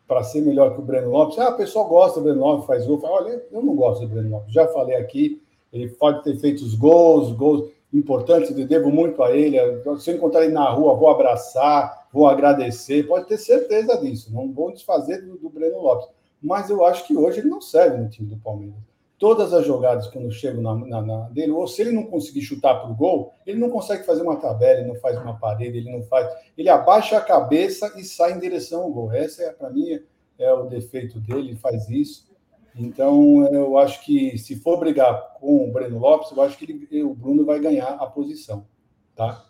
[0.07, 2.87] para ser melhor que o Breno Lopes, ah, a pessoa gosta do Breno Lopes, faz
[2.87, 3.01] gol.
[3.03, 4.53] Olha, eu não gosto do Breno Lopes.
[4.53, 9.35] Já falei aqui, ele pode ter feito os gols, gols importantes, eu devo muito a
[9.37, 9.59] ele.
[9.99, 14.33] Se eu encontrar ele na rua, vou abraçar, vou agradecer, pode ter certeza disso.
[14.33, 16.09] Não vou desfazer do, do Breno Lopes.
[16.43, 18.92] Mas eu acho que hoje ele não serve no time do Palmeiras
[19.23, 22.81] todas as jogadas quando chegam na, na, na, dele, ou se ele não conseguir chutar
[22.81, 25.93] para o gol, ele não consegue fazer uma tabela, ele não faz uma parede, ele
[25.93, 26.29] não faz.
[26.59, 29.13] Ele abaixa a cabeça e sai em direção ao gol.
[29.13, 30.01] Essa é para mim
[30.37, 32.27] é o defeito dele, ele faz isso.
[32.75, 37.05] Então eu acho que se for brigar com o Breno Lopes, eu acho que ele,
[37.05, 38.67] o Bruno vai ganhar a posição,
[39.15, 39.45] tá?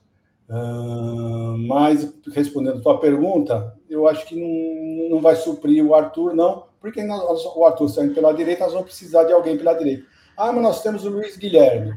[0.50, 6.34] Uh, mas respondendo a tua pergunta, eu acho que não, não vai suprir o Arthur,
[6.34, 10.04] não, porque nós, o Arthur saindo pela direita, nós vamos precisar de alguém pela direita.
[10.36, 11.94] Ah, mas nós temos o Luiz Guilherme.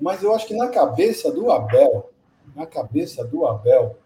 [0.00, 2.10] Mas eu acho que na cabeça do Abel,
[2.54, 3.96] na cabeça do Abel,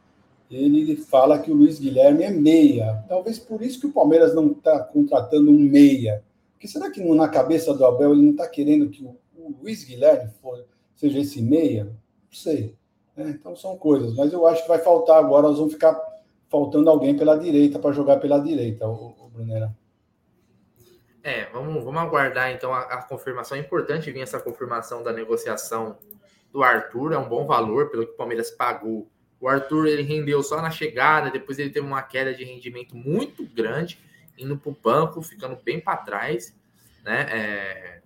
[0.50, 3.02] ele fala que o Luiz Guilherme é meia.
[3.08, 6.22] Talvez por isso que o Palmeiras não está contratando um meia.
[6.52, 9.16] Porque será que na cabeça do Abel ele não está querendo que o,
[9.62, 10.62] Luiz Guilherme for,
[10.94, 11.84] seja esse meia?
[11.84, 11.92] Não
[12.32, 12.74] sei.
[13.16, 14.14] É, então são coisas.
[14.14, 15.98] Mas eu acho que vai faltar agora, nós vamos ficar
[16.50, 19.74] faltando alguém pela direita para jogar pela direita, o, o Brunera.
[21.28, 23.58] É, vamos, vamos aguardar então a, a, confirmação.
[23.58, 25.98] É importante vir essa confirmação da negociação
[26.50, 29.10] do Arthur, é um bom valor pelo que o Palmeiras pagou.
[29.38, 33.44] O Arthur ele rendeu só na chegada, depois ele teve uma queda de rendimento muito
[33.44, 34.00] grande,
[34.38, 36.58] indo para o banco, ficando bem para trás.
[37.04, 37.26] Né?
[37.30, 38.00] É...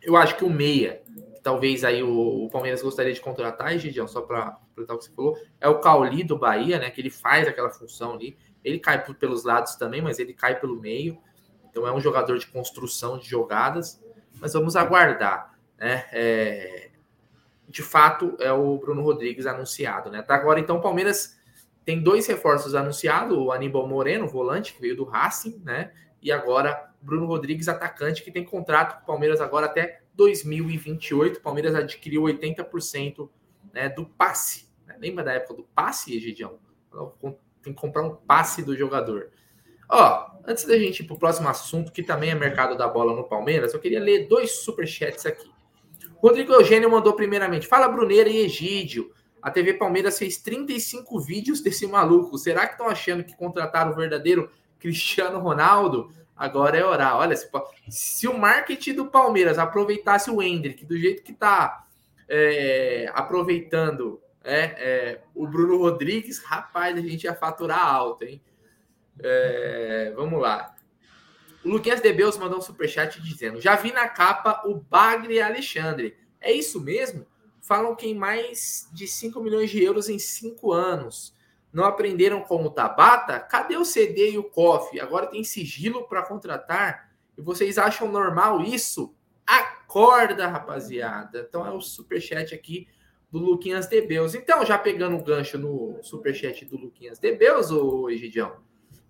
[0.00, 1.02] Eu acho que o Meia,
[1.34, 5.06] que talvez aí o, o, Palmeiras gostaria de contratar, Gidião, só para completar o que
[5.06, 6.88] você falou, é o Cauli do Bahia, né?
[6.88, 8.38] Que ele faz aquela função ali.
[8.62, 11.18] Ele cai pelos lados também, mas ele cai pelo meio.
[11.70, 14.02] Então é um jogador de construção de jogadas,
[14.40, 15.58] mas vamos aguardar.
[15.78, 16.04] Né?
[16.12, 16.90] É,
[17.68, 20.10] de fato, é o Bruno Rodrigues anunciado.
[20.10, 20.20] Né?
[20.20, 21.38] Até agora, então, o Palmeiras
[21.84, 25.92] tem dois reforços anunciados: o Aníbal Moreno, volante, que veio do Racing, né?
[26.20, 31.38] e agora Bruno Rodrigues, atacante, que tem contrato com o Palmeiras agora até 2028.
[31.38, 33.28] O Palmeiras adquiriu 80%
[33.72, 34.68] né, do passe.
[34.86, 34.96] Né?
[35.00, 36.58] Lembra da época do passe, Egidião?
[37.62, 39.30] Tem que comprar um passe do jogador.
[39.88, 43.14] Ó, antes da gente ir para o próximo assunto, que também é mercado da bola
[43.14, 45.50] no Palmeiras, eu queria ler dois superchats aqui.
[46.16, 49.12] Rodrigo Eugênio mandou primeiramente: Fala Bruneira e Egídio.
[49.40, 52.36] A TV Palmeiras fez 35 vídeos desse maluco.
[52.36, 56.10] Será que estão achando que contrataram o verdadeiro Cristiano Ronaldo?
[56.36, 57.16] Agora é orar.
[57.16, 57.48] Olha, se,
[57.88, 61.86] se o marketing do Palmeiras aproveitasse o Hendrick do jeito que está
[62.28, 68.40] é, aproveitando é, é, o Bruno Rodrigues, rapaz, a gente ia faturar alto, hein?
[69.22, 70.74] É, vamos lá.
[71.64, 76.16] O Luquinhas Debeus mandou um superchat dizendo: Já vi na capa o Bagre Alexandre.
[76.40, 77.26] É isso mesmo?
[77.60, 81.36] Falam que em mais de 5 milhões de euros em 5 anos.
[81.70, 83.38] Não aprenderam como Tabata?
[83.40, 84.98] Cadê o CD e o COF?
[85.00, 87.12] Agora tem sigilo para contratar?
[87.36, 89.14] E vocês acham normal isso?
[89.46, 91.44] Acorda, rapaziada.
[91.46, 92.88] Então é o superchat aqui
[93.30, 94.34] do Luquinhas Debeus.
[94.34, 98.56] Então, já pegando o gancho no superchat do Luquinhas Debeus, ô Egidião,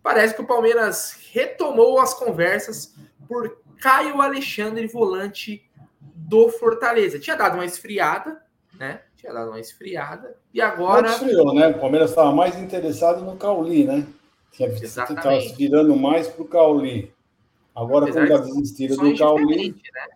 [0.08, 2.94] parece que o Palmeiras retomou as conversas
[3.28, 5.62] por Caio Alexandre, volante
[6.00, 7.18] do Fortaleza.
[7.18, 8.42] Tinha dado uma esfriada,
[8.78, 9.02] né?
[9.18, 10.34] Tinha dado uma esfriada.
[10.54, 11.02] E agora.
[11.02, 11.68] Não esfriou, né?
[11.68, 14.06] O Palmeiras estava mais interessado no Cauli, né?
[14.50, 17.12] Tinha estava se virando mais para o Cauli.
[17.76, 19.72] Agora, Apesar com a desistida do Cauli.
[19.72, 20.08] Né?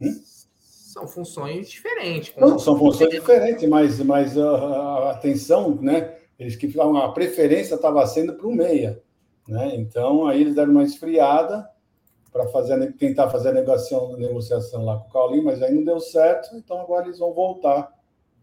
[0.00, 0.22] Hum?
[0.62, 2.34] São funções diferentes.
[2.38, 6.15] Não, são funções diferentes, mas, mas a, a atenção, né?
[6.38, 9.02] Eles que a preferência estava sendo para o meia,
[9.48, 9.74] né?
[9.76, 11.68] Então aí eles deram uma esfriada
[12.32, 15.98] para fazer tentar fazer a negociação, negociação lá com o Caulinho, mas aí não deu
[15.98, 17.90] certo, então agora eles vão voltar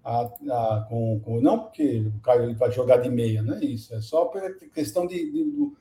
[0.03, 3.93] a, a, com, com, não porque o Caio vai jogar de meia, não é isso,
[3.93, 4.32] é só
[4.73, 5.71] questão de, de, de,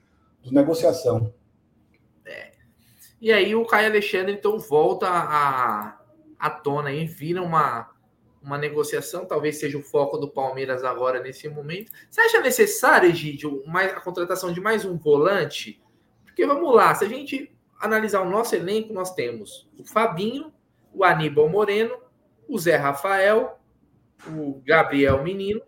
[0.42, 1.32] de negociação.
[2.26, 2.52] É.
[3.18, 5.98] E aí o Caio Alexandre então volta a,
[6.38, 7.88] à tona vira uma,
[8.42, 11.92] uma negociação, talvez seja o foco do Palmeiras agora nesse momento.
[12.10, 15.80] Você acha necessário, Egidio, mais, a contratação de mais um volante?
[16.24, 20.52] Porque vamos lá, se a gente analisar o nosso elenco, nós temos o Fabinho,
[20.92, 21.96] o Aníbal Moreno,
[22.48, 23.58] o Zé Rafael,
[24.28, 25.62] o Gabriel Menino,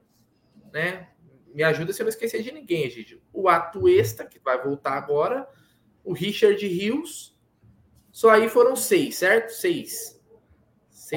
[0.73, 1.09] né?
[1.55, 3.23] Me ajuda se eu não esquecer de ninguém, gente.
[3.33, 5.49] O Atuesta, que vai voltar agora,
[6.03, 7.39] o Richard Rios.
[8.11, 9.51] Só aí foram seis, certo?
[9.51, 10.14] Seis.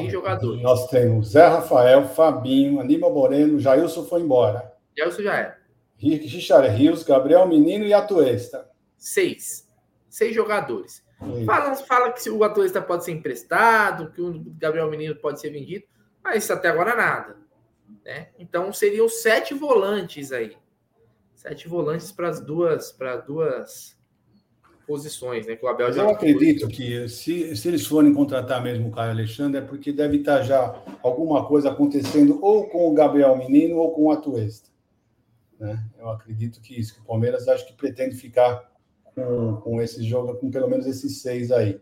[0.01, 0.61] Seis jogadores.
[0.61, 4.73] Nós temos Zé Rafael, Fabinho, Aníbal Moreno, Jailson foi embora.
[4.97, 5.57] Jailson já era.
[5.97, 8.69] Richard Rios, Gabriel Menino e Atuesta.
[8.97, 9.67] Seis.
[10.09, 11.05] Seis jogadores.
[11.45, 15.85] Fala, fala que o Atuesta pode ser emprestado, que o Gabriel Menino pode ser vendido.
[16.23, 17.37] Mas até agora nada.
[18.05, 18.29] Né?
[18.37, 20.55] Então seriam sete volantes aí.
[21.33, 23.96] Sete volantes para as duas, para duas
[24.87, 25.55] posições, né?
[25.55, 26.03] Que o Abel já.
[26.03, 30.17] Eu acredito que se, se eles forem contratar mesmo o Caio Alexandre, é porque deve
[30.17, 34.69] estar já alguma coisa acontecendo ou com o Gabriel Menino ou com o Atuesta.
[35.59, 35.83] Né?
[35.99, 38.71] Eu acredito que isso, que o Palmeiras acho que pretende ficar
[39.03, 41.79] com, com esse jogo, com pelo menos esses seis aí,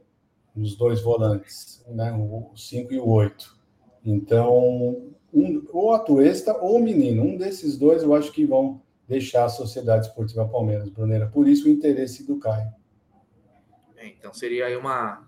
[0.55, 2.11] os dois volantes, né?
[2.13, 3.55] o cinco e o oito.
[4.03, 8.81] Então, um, ou a Tuesta ou o Menino, um desses dois eu acho que vão
[9.07, 11.27] deixar a Sociedade Esportiva Palmeiras, Bruneira.
[11.27, 12.71] Por isso o interesse do Caio.
[14.07, 15.27] Então seria aí uma,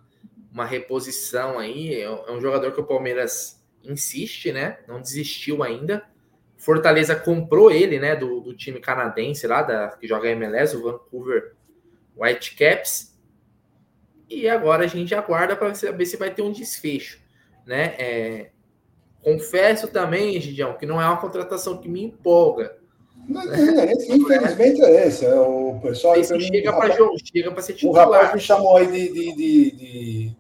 [0.51, 1.95] uma reposição aí.
[1.95, 4.79] É, é um jogador que o Palmeiras insiste, né?
[4.87, 6.03] Não desistiu ainda.
[6.57, 8.15] Fortaleza comprou ele, né?
[8.15, 11.55] Do, do time canadense lá, da, que joga MLS, o Vancouver
[12.15, 13.15] Whitecaps.
[14.29, 17.21] E agora a gente aguarda para saber se vai ter um desfecho,
[17.65, 17.95] né?
[17.97, 18.51] É,
[19.27, 22.77] Confesso também, Gidião, que não é uma contratação que me empolga.
[23.29, 25.25] É, infelizmente é esse.
[25.25, 28.07] É o pessoal aí chega para chega para ser titular.
[28.07, 30.35] O rapaz me chamou aí de, de, de, de,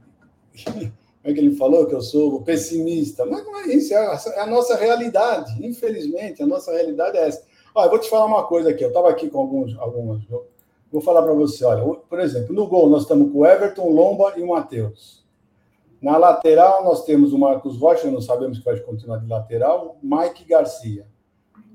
[1.27, 1.85] Como é que ele falou?
[1.85, 3.25] Que eu sou pessimista.
[3.25, 5.53] Mas não é isso, é a, é a nossa realidade.
[5.65, 7.43] Infelizmente, a nossa realidade é essa.
[7.75, 8.83] Olha, eu vou te falar uma coisa aqui.
[8.83, 9.77] Eu estava aqui com alguns.
[9.77, 10.25] alguns
[10.91, 11.65] vou falar para você.
[11.65, 15.25] Olha, por exemplo, no gol nós estamos com o Everton, Lomba e o Matheus.
[16.01, 20.45] Na lateral, nós temos o Marcos Rocha, não sabemos que vai continuar de lateral, Mike
[20.45, 21.07] Garcia.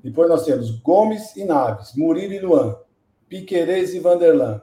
[0.02, 2.76] Depois nós temos Gomes e Naves, Murilo e Luan,
[3.28, 4.60] Piquerez e Vanderlan.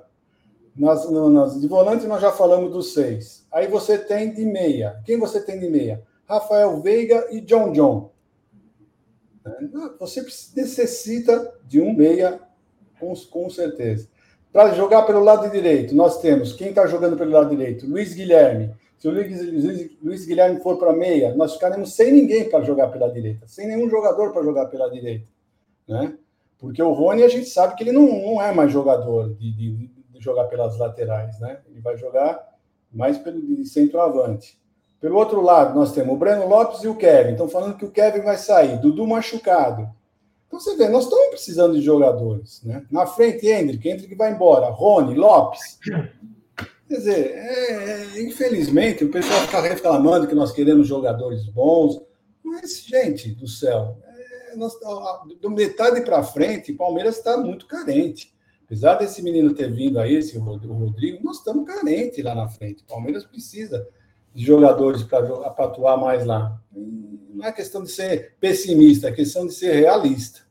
[0.76, 3.46] Nas, de volante, nós já falamos dos seis.
[3.52, 5.02] Aí você tem de meia.
[5.06, 6.04] Quem você tem de meia?
[6.28, 8.12] Rafael Veiga e John John.
[10.00, 10.22] Você
[10.56, 12.40] necessita de um meia,
[13.00, 14.08] com, com certeza.
[14.52, 17.88] Para jogar pelo lado direito, nós temos quem está jogando pelo lado direito?
[17.88, 19.12] Luiz Guilherme, se o
[20.04, 23.90] Luiz, Guilherme for para meia, nós ficaremos sem ninguém para jogar pela direita, sem nenhum
[23.90, 25.26] jogador para jogar pela direita.
[25.88, 26.14] Né?
[26.60, 29.72] Porque o Rony, a gente sabe que ele não, não é mais jogador de, de,
[29.88, 31.40] de jogar pelas laterais.
[31.40, 31.60] Né?
[31.70, 32.46] Ele vai jogar
[32.92, 34.60] mais pelo de centroavante.
[35.00, 37.32] Pelo outro lado, nós temos o Breno Lopes e o Kevin.
[37.32, 39.90] Estão falando que o Kevin vai sair, Dudu machucado.
[40.48, 42.62] Então você vê, nós estamos precisando de jogadores.
[42.64, 42.86] Né?
[42.92, 44.68] Na frente, Hendrick, Hendrick vai embora.
[44.70, 45.80] Rony, Lopes.
[46.90, 52.02] Quer dizer, é, é, infelizmente, o pessoal fica reclamando que nós queremos jogadores bons,
[52.44, 54.74] mas, gente do céu, é, nós,
[55.40, 58.34] do metade para frente, o Palmeiras está muito carente.
[58.66, 62.82] Apesar desse menino ter vindo aí, esse Rodrigo, nós estamos carentes lá na frente.
[62.82, 63.88] O Palmeiras precisa
[64.34, 65.28] de jogadores para
[65.60, 66.60] atuar mais lá.
[66.72, 70.42] Não é questão de ser pessimista, é questão de ser realista.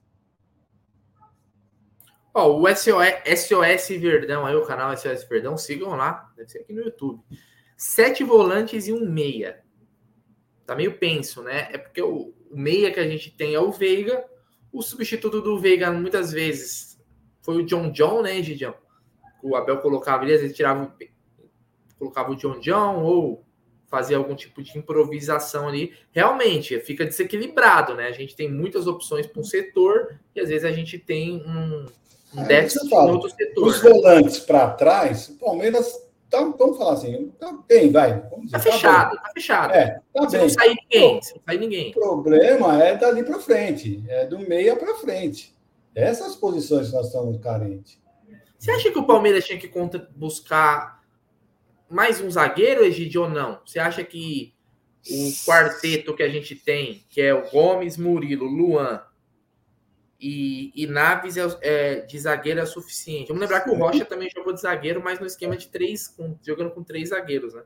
[2.35, 6.73] Ó, o SOS, SOS Verdão, aí o canal SOS Verdão, sigam lá, deve ser aqui
[6.73, 7.23] no YouTube.
[7.77, 9.63] Sete volantes e um meia.
[10.67, 11.69] Tá meio penso, né?
[11.73, 14.25] É porque o, o meia que a gente tem é o Veiga,
[14.73, 17.01] o substituto do Veiga muitas vezes
[17.43, 18.75] foi o John John, né, Gidião?
[19.43, 20.95] O Abel colocava ali, às vezes tirava
[21.99, 23.45] colocava o John John ou
[23.89, 25.95] fazia algum tipo de improvisação ali.
[26.13, 28.07] Realmente, fica desequilibrado, né?
[28.07, 31.87] A gente tem muitas opções para um setor e às vezes a gente tem um,
[32.35, 33.67] um déficit em outro setor.
[33.67, 35.93] Os volantes para trás, o Palmeiras
[36.29, 38.23] tá, vamos falar assim, tá bem, vai.
[38.41, 39.75] Dizer, tá fechado, tá, tá fechado.
[39.75, 40.41] É, tá se bem.
[40.41, 41.91] não sair ninguém, não sair ninguém.
[41.91, 45.57] O problema é dali para frente, é do meia para frente.
[45.95, 47.99] Essas posições que nós estamos carentes.
[48.59, 49.71] Você acha que o Palmeiras tinha que
[50.15, 51.03] buscar
[51.89, 53.61] mais um zagueiro, Egidio, ou não?
[53.65, 54.53] Você acha que
[55.11, 59.01] o quarteto que a gente tem, que é o Gomes, Murilo, Luan,
[60.21, 63.29] e, e Naves é, é, de zagueiro é suficiente.
[63.29, 66.37] Vamos lembrar que o Rocha também jogou de zagueiro, mas no esquema de três, com,
[66.43, 67.63] jogando com três zagueiros, né?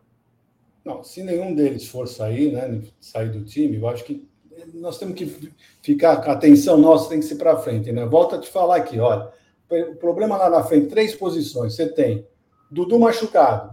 [0.85, 4.29] Não, se nenhum deles for sair, né, sair do time, eu acho que
[4.75, 8.05] nós temos que ficar, a atenção nossa tem que ser para frente, né?
[8.05, 9.31] Volta a te falar aqui, olha,
[9.71, 12.27] o problema lá na frente, três posições, você tem
[12.71, 13.73] Dudu machucado,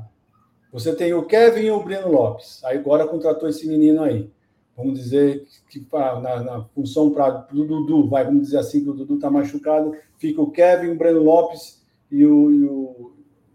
[0.71, 4.29] você tem o Kevin e o Breno Lopes, aí agora contratou esse menino aí,
[4.79, 8.93] vamos dizer que na, na função para o Dudu, vai, vamos dizer assim que o
[8.93, 13.11] Dudu está machucado, fica o Kevin, o Breno Lopes e o, e o,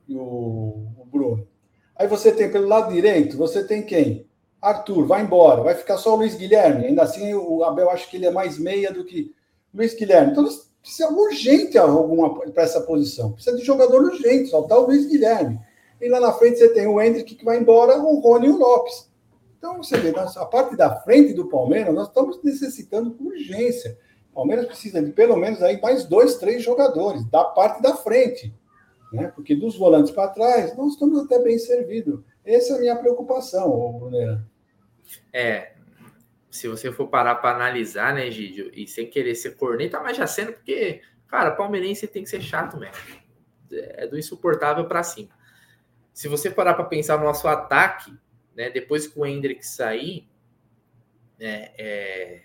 [0.09, 1.47] e o, o Bruno.
[1.97, 4.27] Aí você tem pelo lado direito, você tem quem?
[4.61, 6.87] Arthur, vai embora, vai ficar só o Luiz Guilherme.
[6.87, 9.35] Ainda assim, o Abel acho que ele é mais meia do que
[9.73, 10.33] Luiz Guilherme.
[10.33, 10.45] Então,
[10.81, 13.33] precisa urgente alguma para essa posição.
[13.33, 15.61] Precisa de jogador urgente, só tá o Luiz Guilherme.
[16.01, 18.59] E lá na frente você tem o Hendrick que vai embora, o Rony e o
[18.59, 19.09] Lopes.
[19.65, 23.99] Então, você vê, a parte da frente do Palmeiras, nós estamos necessitando com urgência.
[24.31, 28.55] O Palmeiras precisa de pelo menos aí mais dois, três jogadores da parte da frente.
[29.11, 29.29] Né?
[29.29, 32.21] Porque dos volantes para trás, nós estamos até bem servidos.
[32.45, 34.47] Essa é a minha preocupação, Bruneira.
[35.33, 35.73] É,
[36.51, 40.27] se você for parar para analisar, né, Gídio, e sem querer ser corneta, mas já
[40.27, 42.99] sendo, porque, cara, palmeirense tem que ser chato mesmo.
[43.73, 45.31] É do insuportável para cima.
[46.13, 48.15] Se você parar para pensar no nosso ataque,
[48.57, 50.29] né, depois que o Hendrick sair,
[51.39, 52.43] né, é,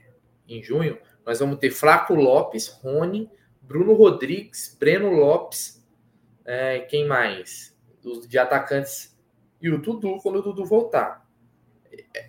[0.47, 3.29] em junho, nós vamos ter Flaco Lopes, Rony,
[3.61, 5.85] Bruno Rodrigues, Breno Lopes,
[6.45, 7.77] é, quem mais?
[8.03, 9.17] Os de atacantes
[9.61, 11.29] e o Dudu quando o Dudu voltar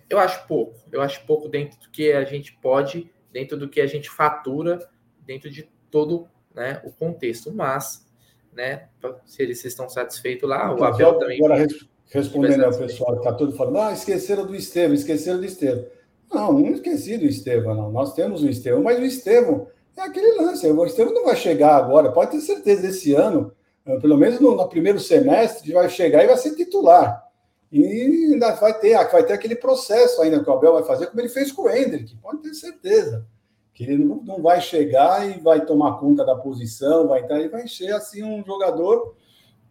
[0.09, 0.79] eu acho pouco.
[0.91, 4.79] Eu acho pouco dentro do que a gente pode, dentro do que a gente fatura,
[5.21, 7.51] dentro de todo né, o contexto.
[7.53, 8.07] Mas,
[8.51, 8.89] né,
[9.25, 11.37] se eles estão satisfeitos lá, o Abel também.
[11.37, 11.65] Agora,
[12.11, 15.85] respondendo ao pessoal que está todo falando, ah, esqueceram do Estevam, esqueceram do Estevam.
[16.31, 17.89] Não, não esqueci do Estevam, não.
[17.89, 20.69] Nós temos o Estevam, mas o Estevam é aquele lance.
[20.69, 23.53] O Estevam não vai chegar agora, pode ter certeza, esse ano,
[24.01, 27.25] pelo menos no, no primeiro semestre, vai chegar e vai ser titular.
[27.71, 31.21] E ainda vai ter, vai ter aquele processo ainda que o Abel vai fazer, como
[31.21, 33.25] ele fez com o Hendrick, pode ter certeza.
[33.73, 37.47] Que ele não, não vai chegar e vai tomar conta da posição, vai entrar, ele
[37.47, 39.15] vai ser assim um jogador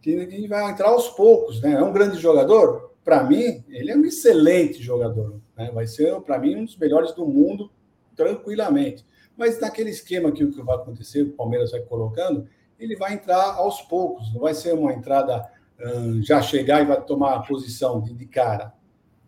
[0.01, 1.73] que, vai entrar aos poucos, né?
[1.73, 2.91] É um grande jogador?
[3.03, 5.39] Para mim, ele é um excelente jogador.
[5.55, 5.71] Né?
[5.73, 7.71] Vai ser, para mim, um dos melhores do mundo,
[8.15, 9.05] tranquilamente.
[9.37, 12.47] Mas naquele esquema que o que vai acontecer, o Palmeiras vai colocando,
[12.79, 15.49] ele vai entrar aos poucos, não vai ser uma entrada
[16.21, 18.73] já chegar e vai tomar a posição de, de, cara.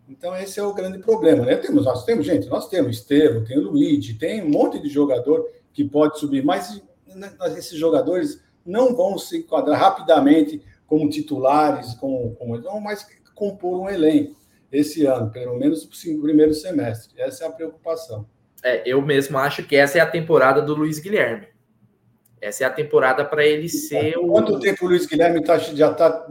[0.08, 1.46] Então, esse é o grande problema.
[1.46, 1.56] Né?
[1.56, 5.50] Temos, nós temos, gente, nós temos Estevam, tem o Luigi, tem um monte de jogador
[5.72, 12.36] que pode subir, mas né, esses jogadores não vão se enquadrar rapidamente como titulares, como,
[12.36, 14.36] como não, mas compor um elenco
[14.72, 17.14] esse ano, pelo menos no primeiro semestre.
[17.22, 18.26] Essa é a preocupação.
[18.64, 21.48] É, eu mesmo acho que essa é a temporada do Luiz Guilherme.
[22.42, 24.28] Essa é a temporada para ele ser o.
[24.28, 26.28] Quanto tempo o Luiz Guilherme tá, já está.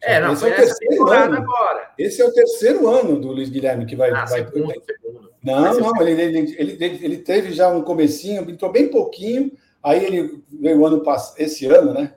[0.00, 1.36] É, não, esse é o terceiro ano.
[1.36, 1.90] agora.
[1.98, 4.10] Esse é o terceiro ano do Luiz Guilherme que vai.
[4.10, 4.44] Ah, vai...
[4.44, 5.32] Segundo, segundo.
[5.42, 10.44] Não, não, ele, ele, ele, ele, teve já um comecinho, entrou bem pouquinho, aí ele
[10.50, 11.02] veio ano
[11.36, 12.14] esse ano, né?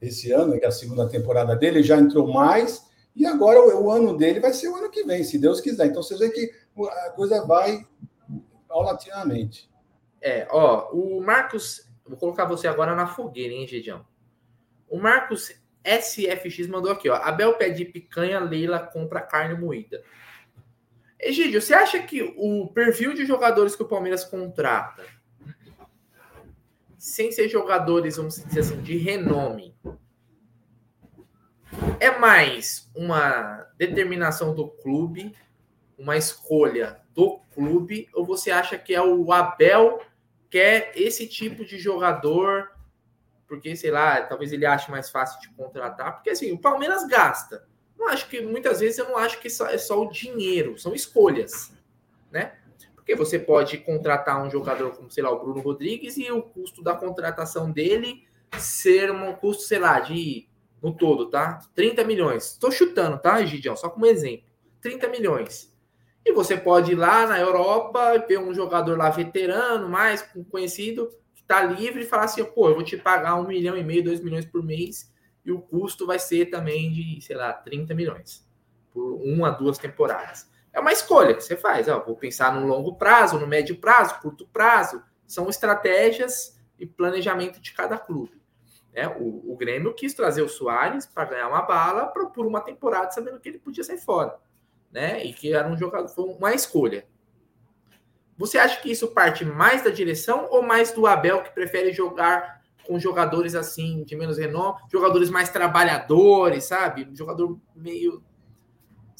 [0.00, 3.90] Esse ano, que é a segunda temporada dele, já entrou mais, e agora o, o
[3.90, 5.86] ano dele vai ser o ano que vem, se Deus quiser.
[5.86, 6.52] Então você vê que
[7.06, 7.86] a coisa vai
[8.66, 9.70] paulatinamente.
[10.20, 14.04] É, ó, o Marcos Vou colocar você agora na fogueira, hein, Gidião?
[14.88, 15.52] O Marcos
[15.84, 17.14] SFX mandou aqui, ó.
[17.14, 20.02] Abel pede picanha, Leila compra carne moída.
[21.18, 25.04] Egidio, você acha que o perfil de jogadores que o Palmeiras contrata,
[27.02, 29.74] sem ser jogadores, vamos dizer assim, de renome,
[31.98, 35.34] é mais uma determinação do clube,
[35.98, 40.00] uma escolha do clube, ou você acha que é o Abel
[40.48, 42.70] quer esse tipo de jogador,
[43.48, 47.66] porque, sei lá, talvez ele ache mais fácil de contratar, porque assim, o Palmeiras gasta.
[47.98, 51.72] Não acho que muitas vezes eu não acho que é só o dinheiro, são escolhas,
[52.30, 52.61] né?
[53.02, 56.84] Porque você pode contratar um jogador como, sei lá, o Bruno Rodrigues e o custo
[56.84, 58.24] da contratação dele
[58.58, 60.48] ser um custo, sei lá, de
[60.80, 61.58] no todo, tá?
[61.74, 62.52] 30 milhões.
[62.52, 63.76] Estou chutando, tá, Gidião?
[63.76, 64.46] Só como exemplo.
[64.80, 65.72] 30 milhões.
[66.24, 71.42] E você pode ir lá na Europa, ver um jogador lá veterano, mais conhecido, que
[71.42, 74.20] está livre e falar assim: pô, eu vou te pagar um milhão e meio, dois
[74.20, 75.12] milhões por mês,
[75.44, 78.46] e o custo vai ser também de, sei lá, 30 milhões
[78.92, 80.48] por uma, duas temporadas.
[80.72, 81.88] É uma escolha que você faz.
[81.88, 85.02] Ó, vou pensar no longo prazo, no médio prazo, curto prazo.
[85.26, 88.40] São estratégias e planejamento de cada clube.
[88.92, 92.60] É, o, o Grêmio quis trazer o Soares para ganhar uma bala pra, por uma
[92.60, 94.38] temporada, sabendo que ele podia sair fora
[94.92, 95.24] né?
[95.24, 97.06] E que era um jogador, foi uma escolha.
[98.36, 102.60] Você acha que isso parte mais da direção ou mais do Abel que prefere jogar
[102.86, 107.08] com jogadores assim de menos renome, jogadores mais trabalhadores, sabe?
[107.08, 108.22] Um jogador meio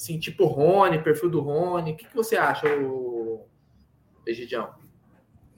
[0.03, 1.93] assim, tipo Rony, perfil do Rony.
[1.93, 3.47] O que, que você acha, o,
[4.27, 4.69] Egidião?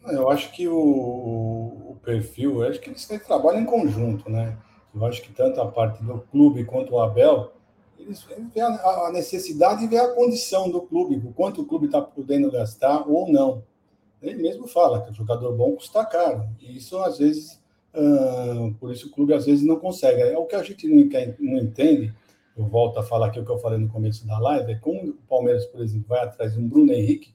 [0.07, 4.57] Eu acho que o, o perfil, acho que eles trabalham em conjunto, né?
[4.95, 7.53] Eu acho que tanto a parte do clube quanto o Abel,
[7.99, 11.86] eles, veem a, a necessidade e vê a condição do clube, o quanto o clube
[11.86, 13.62] está podendo gastar ou não.
[14.22, 16.47] Ele mesmo fala que o jogador bom custa caro.
[16.61, 17.61] E isso, às vezes,
[17.95, 20.20] uh, por isso o clube às vezes não consegue.
[20.20, 21.05] É o que a gente não,
[21.38, 22.14] não entende,
[22.57, 25.11] eu volto a falar aqui o que eu falei no começo da live, é como
[25.11, 27.35] o Palmeiras, por exemplo, vai atrás de um Bruno Henrique,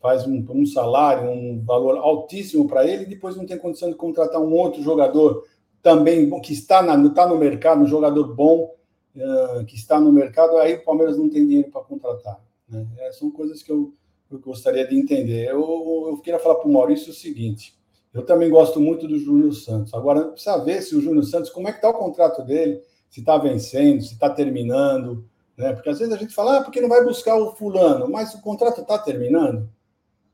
[0.00, 3.96] faz um, um salário, um valor altíssimo para ele, e depois não tem condição de
[3.96, 5.44] contratar um outro jogador
[5.82, 8.74] também que está, na, está no mercado, um jogador bom
[9.16, 12.40] uh, que está no mercado, aí o Palmeiras não tem dinheiro para contratar.
[12.68, 12.86] Né?
[12.98, 13.92] É, são coisas que eu,
[14.30, 15.48] eu, gostaria de entender.
[15.48, 17.74] Eu, eu queria falar para o Maurício o seguinte:
[18.12, 19.92] eu também gosto muito do Júnior Santos.
[19.92, 22.80] Agora, precisa ver se o Júnior Santos, como é que está o contrato dele,
[23.10, 25.28] se está vencendo, se está terminando,
[25.60, 25.74] né?
[25.74, 28.40] Porque às vezes a gente fala, ah, porque não vai buscar o fulano, mas o
[28.40, 29.68] contrato está terminando.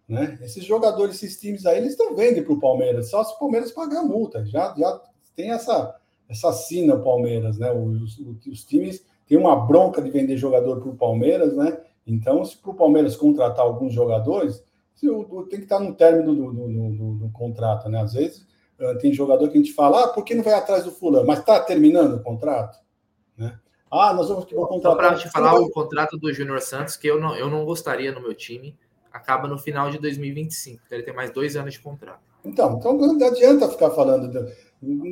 [0.08, 0.38] Né?
[0.40, 3.72] Esses jogadores, esses times aí, eles estão vendo para o Palmeiras, só se o Palmeiras
[3.72, 4.46] pagar a multa.
[4.46, 5.00] Já, já
[5.34, 5.96] tem essa,
[6.28, 7.72] essa sina o Palmeiras, né?
[7.72, 11.76] Os, os, times têm uma bronca de vender jogador para o Palmeiras, né?
[12.06, 14.62] Então, se para o Palmeiras contratar alguns jogadores,
[15.00, 18.00] tem que estar no término do, do, do, do contrato, né?
[18.00, 18.45] Às vezes
[19.00, 21.26] tem jogador que a gente fala, ah, por que não vai atrás do fulano?
[21.26, 22.78] Mas está terminando o contrato,
[23.36, 23.58] né?
[23.90, 24.82] Ah, nós vamos contratar.
[24.82, 28.12] Só para te falar o contrato do Júnior Santos, que eu não, eu não gostaria
[28.12, 28.76] no meu time
[29.16, 30.82] acaba no final de 2025.
[30.84, 32.20] Então ele tem mais dois anos de contrato.
[32.44, 34.28] Então, então não adianta ficar falando.
[34.28, 34.38] De,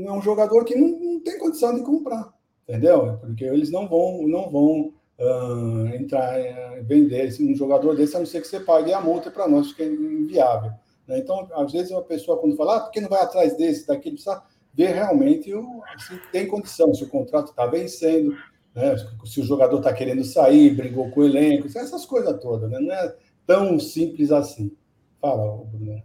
[0.06, 2.32] é um jogador que não, não, tem condição de comprar,
[2.68, 3.18] entendeu?
[3.20, 8.26] Porque eles não vão, não vão uh, entrar, uh, vender um jogador desse, a não
[8.26, 10.70] ser que você pague a multa para nós, que é inviável.
[11.06, 11.18] Né?
[11.18, 14.16] Então, às vezes, uma pessoa, quando fala, ah, por que não vai atrás desse, daquele,
[14.16, 14.42] precisa
[14.72, 18.36] ver realmente o, se tem condição, se o contrato está vencendo,
[18.74, 18.96] né?
[19.24, 22.70] se o jogador está querendo sair, brigou com o elenco, essas coisas todas.
[22.70, 22.78] Né?
[22.80, 24.76] Não é tão simples assim.
[25.20, 26.02] Fala, Bruno.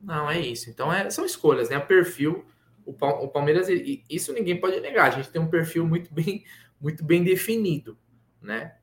[0.00, 0.70] Não, é isso.
[0.70, 1.76] Então, é, são escolhas, né?
[1.76, 2.44] O perfil,
[2.86, 3.68] o, o Palmeiras,
[4.08, 5.08] isso ninguém pode negar.
[5.08, 6.44] A gente tem um perfil muito bem,
[6.80, 7.98] muito bem definido,
[8.40, 8.76] né?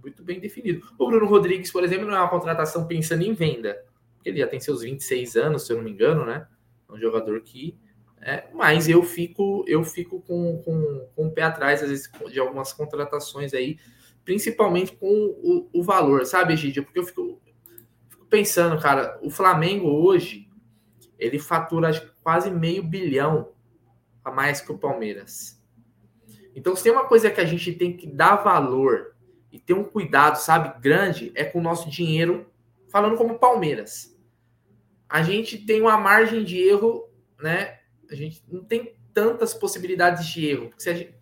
[0.00, 0.86] Muito bem definido.
[0.98, 3.84] O Bruno Rodrigues, por exemplo, não é uma contratação pensando em venda.
[4.24, 6.46] Ele já tem seus 26 anos, se eu não me engano, né?
[6.88, 7.78] É um jogador que.
[8.20, 12.38] É, mas eu fico, eu fico com, com, com o pé atrás, às vezes, de
[12.38, 13.78] algumas contratações aí
[14.24, 16.82] principalmente com o, o valor, sabe, Gidia?
[16.82, 17.40] Porque eu fico,
[18.08, 20.48] fico, pensando, cara, o Flamengo hoje
[21.18, 21.90] ele fatura
[22.22, 23.52] quase meio bilhão
[24.24, 25.60] a mais que o Palmeiras.
[26.54, 29.14] Então, se tem uma coisa que a gente tem que dar valor
[29.50, 32.46] e ter um cuidado, sabe, grande, é com o nosso dinheiro,
[32.88, 34.11] falando como Palmeiras.
[35.12, 37.06] A gente tem uma margem de erro,
[37.38, 37.80] né?
[38.10, 40.68] A gente não tem tantas possibilidades de erro.
[40.70, 41.14] Porque se a gente,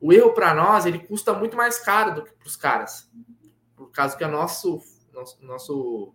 [0.00, 3.08] o erro para nós ele custa muito mais caro do que para os caras.
[3.76, 4.82] Por causa que o nosso,
[5.12, 6.12] nosso, nosso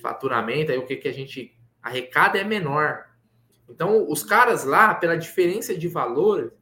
[0.00, 3.04] faturamento, aí o que, que a gente arrecada é menor.
[3.68, 6.54] Então, os caras lá, pela diferença de valor,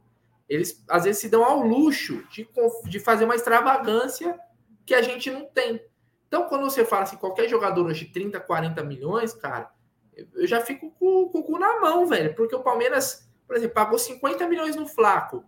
[0.49, 2.49] eles às vezes se dão ao luxo de,
[2.85, 4.39] de fazer uma extravagância
[4.87, 5.79] que a gente não tem.
[6.31, 9.69] Então, quando você fala assim, qualquer jogador hoje 30, 40 milhões, cara,
[10.33, 12.33] eu já fico com, com o cu na mão, velho.
[12.33, 15.43] Porque o Palmeiras, por exemplo, pagou 50 milhões no Flaco.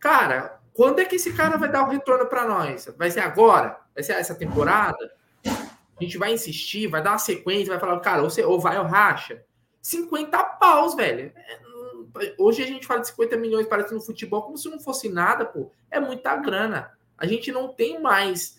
[0.00, 2.92] Cara, quando é que esse cara vai dar o retorno para nós?
[2.98, 3.78] Vai ser agora?
[3.94, 5.14] Vai ser essa temporada?
[5.46, 8.76] A gente vai insistir, vai dar uma sequência, vai falar, cara, ou, você, ou vai
[8.76, 9.44] ou racha.
[9.80, 11.32] 50 paus, velho.
[11.36, 15.08] É, hoje a gente fala de 50 milhões, parece no futebol, como se não fosse
[15.08, 15.70] nada, pô.
[15.88, 16.90] É muita grana.
[17.16, 18.57] A gente não tem mais,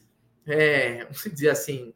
[0.50, 1.94] é, dizer assim,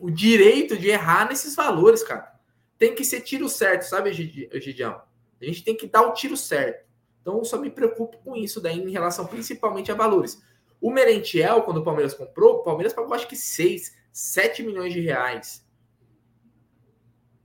[0.00, 2.34] o direito de errar nesses valores, cara.
[2.78, 5.00] Tem que ser tiro certo, sabe, Gidião?
[5.40, 6.84] A gente tem que dar o tiro certo.
[7.20, 10.42] Então, só me preocupo com isso daí em relação principalmente a valores.
[10.80, 15.00] O Merentiel, quando o Palmeiras comprou, o Palmeiras pagou acho que 6, 7 milhões de
[15.00, 15.66] reais.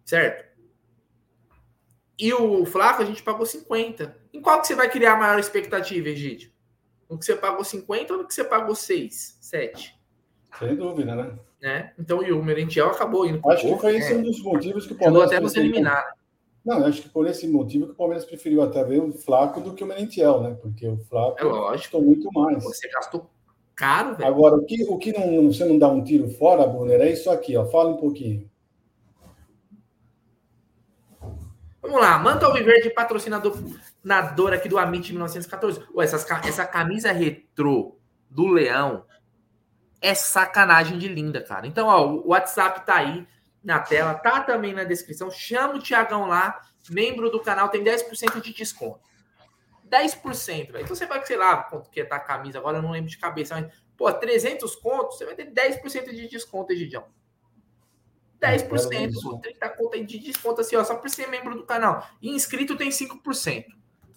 [0.03, 0.51] Certo?
[2.19, 4.15] E o Flaco a gente pagou 50.
[4.33, 6.51] Em qual que você vai criar a maior expectativa, Egídio?
[7.09, 10.00] No que você pagou 50 ou no que você pagou 6, 7?
[10.59, 11.31] Sem dúvida, né?
[11.61, 11.93] né?
[11.97, 13.39] Então, e o Merentiel acabou indo.
[13.49, 14.19] Acho que foi esse né?
[14.19, 15.31] um dos motivos que o Palmeiras.
[15.31, 16.15] até nos eliminar.
[16.63, 19.73] Não, acho que por esse motivo que o Palmeiras preferiu até ver o Flaco do
[19.73, 20.57] que o Merentiel, né?
[20.61, 21.71] Porque o Flaco é lógico.
[21.71, 22.63] gastou muito mais.
[22.63, 23.29] Você gastou
[23.75, 24.29] caro, velho.
[24.29, 27.31] Agora, o que, o que não, você não dá um tiro fora, Brunner, é isso
[27.31, 27.65] aqui, ó.
[27.65, 28.49] Fala um pouquinho.
[31.81, 35.81] Vamos lá, Manta Alviverde, patrocinador aqui do Amit 1914.
[35.95, 37.97] Ué, essas, essa camisa retrô
[38.29, 39.03] do Leão
[40.01, 41.67] é sacanagem de linda, cara.
[41.67, 43.27] Então, ó, o WhatsApp tá aí
[43.63, 45.29] na tela, tá também na descrição.
[45.29, 48.99] Chama o Tiagão lá, membro do canal, tem 10% de desconto.
[49.87, 50.83] 10%, velho.
[50.83, 53.17] Então você vai, sei lá, quanto que tá a camisa, agora eu não lembro de
[53.17, 57.05] cabeça, mas, pô, 300 contos, você vai ter 10% de desconto, Egidião.
[58.41, 62.07] 10%, pô, 30 conta de desconto assim, ó, só por ser membro do canal.
[62.19, 63.65] E inscrito tem 5%.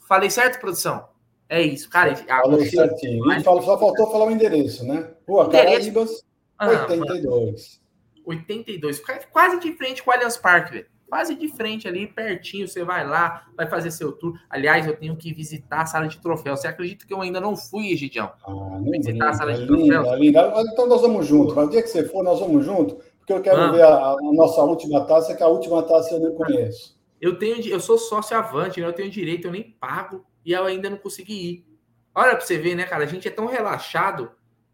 [0.09, 1.14] Falei certo, produção?
[1.49, 2.17] É isso, cara.
[2.17, 3.25] Falou certinho.
[3.43, 5.11] Fala, só faltou falar o endereço, né?
[5.29, 6.25] Rua Caraíbas,
[6.59, 7.81] ah, 82.
[8.25, 9.03] 82.
[9.31, 10.87] Quase de frente com o Allianz Parque, velho.
[11.09, 12.67] Quase de frente ali, pertinho.
[12.67, 14.35] Você vai lá, vai fazer seu tour.
[14.49, 16.57] Aliás, eu tenho que visitar a sala de troféu.
[16.57, 18.33] Você acredita que eu ainda não fui, Egidião?
[18.47, 20.15] Ah, visitar a sala de troféu?
[20.17, 20.53] Linda.
[20.73, 21.55] Então nós vamos junto.
[21.55, 22.97] Mas o dia que você for, nós vamos junto.
[23.19, 26.35] Porque eu quero ver a, a, nossa última taça, que a última taça eu não
[26.35, 26.99] conheço.
[27.21, 28.87] Eu tenho, eu sou sócio avante, né?
[28.87, 31.67] eu tenho direito, eu nem pago e eu ainda não consegui ir.
[32.15, 33.05] Olha para você ver, né, cara?
[33.05, 34.31] A gente é tão relaxado.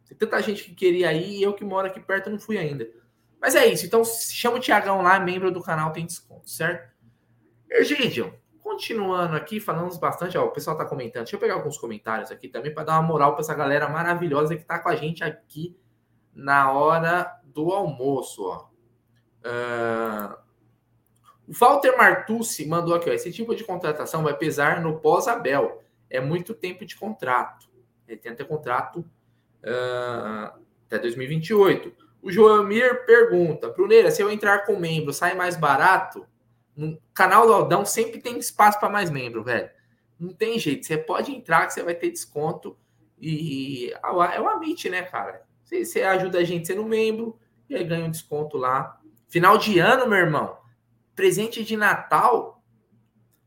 [0.07, 2.89] Tem tanta gente que queria ir e eu que moro aqui perto não fui ainda.
[3.41, 3.87] Mas é isso.
[3.87, 6.91] Então, chama o Tiagão lá, membro do canal, tem desconto, certo?
[7.71, 10.37] Egidio, continuando aqui, falamos bastante.
[10.37, 11.23] Ó, o pessoal tá comentando.
[11.23, 14.57] Deixa eu pegar alguns comentários aqui também para dar uma moral para essa galera maravilhosa
[14.57, 15.79] que tá com a gente aqui
[16.35, 18.45] na hora do almoço.
[18.45, 18.69] Ó.
[19.41, 20.37] Uh,
[21.51, 25.83] Walter Martucci mandou aqui: ó, esse tipo de contratação vai pesar no pós-Abel.
[26.09, 27.69] É muito tempo de contrato.
[28.07, 31.93] Ele tem até contrato uh, até 2028.
[32.23, 36.27] O Joamir pergunta: Bruneira, se eu entrar com membro, sai mais barato?
[36.77, 39.69] No canal do Aldão sempre tem espaço para mais membro, velho.
[40.19, 40.87] Não tem jeito.
[40.87, 42.77] Você pode entrar que você vai ter desconto.
[43.19, 45.43] E é o Amit, né, cara?
[45.65, 47.39] Você, você ajuda a gente sendo membro
[47.69, 49.01] e aí ganha um desconto lá.
[49.29, 50.60] Final de ano, meu irmão.
[51.21, 52.65] Presente de Natal.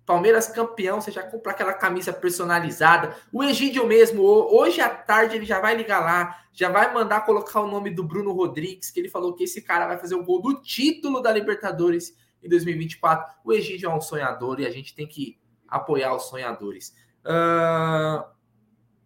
[0.06, 3.18] Palmeiras campeão, você já compra aquela camisa personalizada.
[3.32, 7.62] O Egídio mesmo, hoje à tarde ele já vai ligar lá, já vai mandar colocar
[7.62, 10.40] o nome do Bruno Rodrigues, que ele falou que esse cara vai fazer o gol
[10.40, 13.38] do título da Libertadores em 2024.
[13.44, 16.94] O Egídio é um sonhador e a gente tem que apoiar os sonhadores.
[17.26, 18.24] Uh,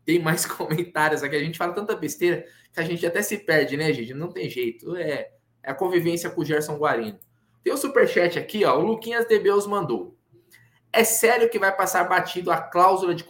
[0.04, 1.38] tem mais comentários aqui.
[1.38, 4.18] A gente fala tanta besteira que a gente até se perde, né, Egídio?
[4.18, 4.94] Não tem jeito.
[4.98, 5.32] É,
[5.64, 7.26] é a convivência com o Gerson Guarino.
[7.64, 8.78] Tem o um superchat aqui, ó.
[8.78, 10.18] O Luquinhas Debeus mandou.
[10.92, 13.24] É sério que vai passar batido a cláusula de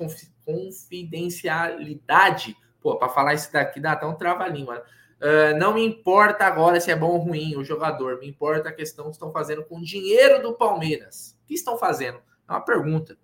[0.45, 2.55] confidencialidade?
[2.82, 4.84] Pô, para falar isso daqui dá até um trava-língua.
[5.17, 8.71] Uh, não me importa agora se é bom ou ruim o jogador, me importa a
[8.71, 11.36] questão que estão fazendo com o dinheiro do Palmeiras.
[11.43, 12.19] O que estão fazendo?
[12.47, 13.17] É uma pergunta.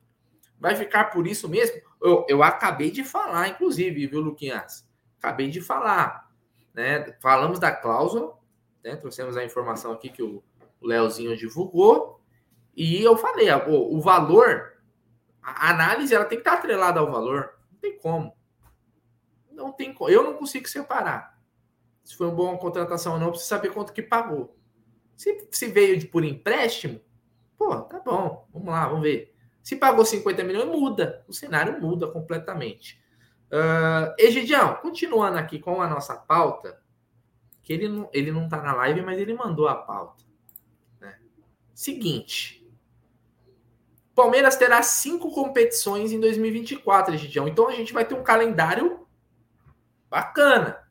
[0.59, 1.79] Vai ficar por isso mesmo?
[2.01, 4.83] Eu, eu acabei de falar, inclusive, viu, Luquinhas?
[5.19, 6.27] Acabei de falar.
[6.73, 7.15] Né?
[7.21, 8.33] Falamos da cláusula,
[8.83, 8.95] né?
[8.95, 10.43] trouxemos a informação aqui que o
[10.83, 12.21] o Leozinho divulgou,
[12.75, 14.73] e eu falei, o, o valor,
[15.41, 17.53] a análise ela tem que estar atrelada ao valor.
[17.71, 18.35] Não tem como.
[19.51, 20.09] Não tem como.
[20.09, 21.39] Eu não consigo separar.
[22.03, 24.57] Se foi uma boa contratação ou não, preciso saber quanto que pagou.
[25.15, 26.99] Se, se veio de, por empréstimo,
[27.57, 28.47] pô, tá bom.
[28.51, 29.33] Vamos lá, vamos ver.
[29.61, 31.23] Se pagou 50 milhões, muda.
[31.27, 33.01] O cenário muda completamente.
[33.49, 36.81] Uh, Egidião, continuando aqui com a nossa pauta,
[37.61, 40.22] que ele não, ele não tá na live, mas ele mandou a pauta.
[41.83, 42.65] Seguinte.
[44.15, 47.45] Palmeiras terá cinco competições em 2024, Gidião.
[47.45, 49.05] Então a gente vai ter um calendário
[50.09, 50.81] bacana.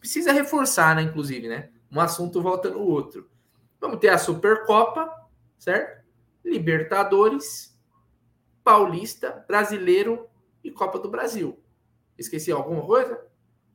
[0.00, 1.02] Precisa reforçar, né?
[1.02, 1.68] Inclusive, né?
[1.92, 3.28] Um assunto volta no outro.
[3.78, 5.12] Vamos ter a Supercopa,
[5.58, 6.02] certo?
[6.42, 7.78] Libertadores,
[8.64, 10.30] Paulista, Brasileiro
[10.64, 11.62] e Copa do Brasil.
[12.16, 13.22] Esqueci alguma coisa?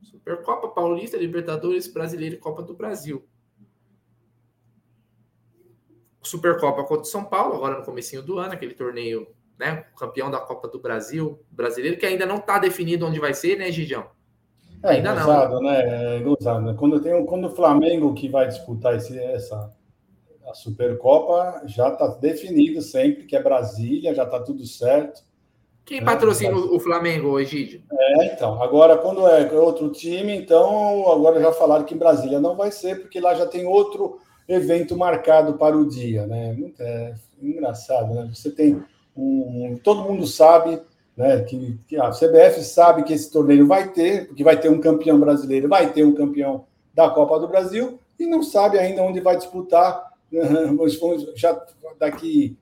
[0.01, 3.23] Supercopa, Paulista, Libertadores, Brasileiro e Copa do Brasil.
[6.23, 9.27] Supercopa contra o São Paulo, agora no comecinho do ano, aquele torneio,
[9.59, 9.85] né?
[9.97, 13.71] Campeão da Copa do Brasil, brasileiro, que ainda não está definido onde vai ser, né,
[13.71, 14.05] Gigião?
[14.83, 15.61] É, ainda gozado, não.
[15.61, 16.17] né?
[16.17, 16.75] É gozado, né?
[16.77, 19.73] Quando, tem, quando o Flamengo que vai disputar esse, essa
[20.45, 25.23] a Supercopa, já está definido sempre que é Brasília, já está tudo certo.
[25.85, 26.05] Quem né?
[26.05, 27.83] patrocina o Flamengo, Egídio?
[27.91, 28.61] É, então.
[28.61, 33.01] Agora, quando é outro time, então, agora já falaram que em Brasília não vai ser,
[33.01, 36.55] porque lá já tem outro evento marcado para o dia, né?
[36.79, 38.29] É engraçado, né?
[38.33, 38.81] Você tem
[39.15, 40.81] um, todo mundo sabe,
[41.15, 41.41] né?
[41.43, 45.19] Que, que, a CBF sabe que esse torneio vai ter, porque vai ter um campeão
[45.19, 49.37] brasileiro, vai ter um campeão da Copa do Brasil e não sabe ainda onde vai
[49.37, 50.11] disputar.
[51.35, 51.59] Já
[51.99, 52.57] daqui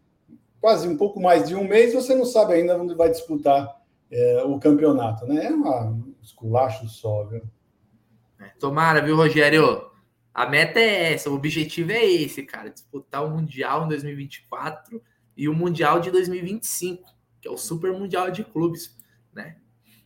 [0.60, 4.44] quase um pouco mais de um mês, você não sabe ainda onde vai disputar é,
[4.46, 5.46] o campeonato, né?
[5.46, 7.42] É um esculacho só, viu?
[8.60, 9.91] Tomara, viu, Rogério?
[10.34, 15.02] A meta é essa, o objetivo é esse, cara, disputar o Mundial em 2024
[15.36, 17.04] e o Mundial de 2025,
[17.42, 18.98] que é o Super Mundial de Clubes,
[19.34, 19.58] né?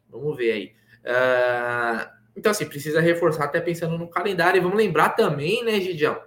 [0.09, 0.75] Vamos ver aí.
[1.05, 4.57] Uh, então, assim, precisa reforçar até pensando no calendário.
[4.57, 6.19] E vamos lembrar também, né, Gidião,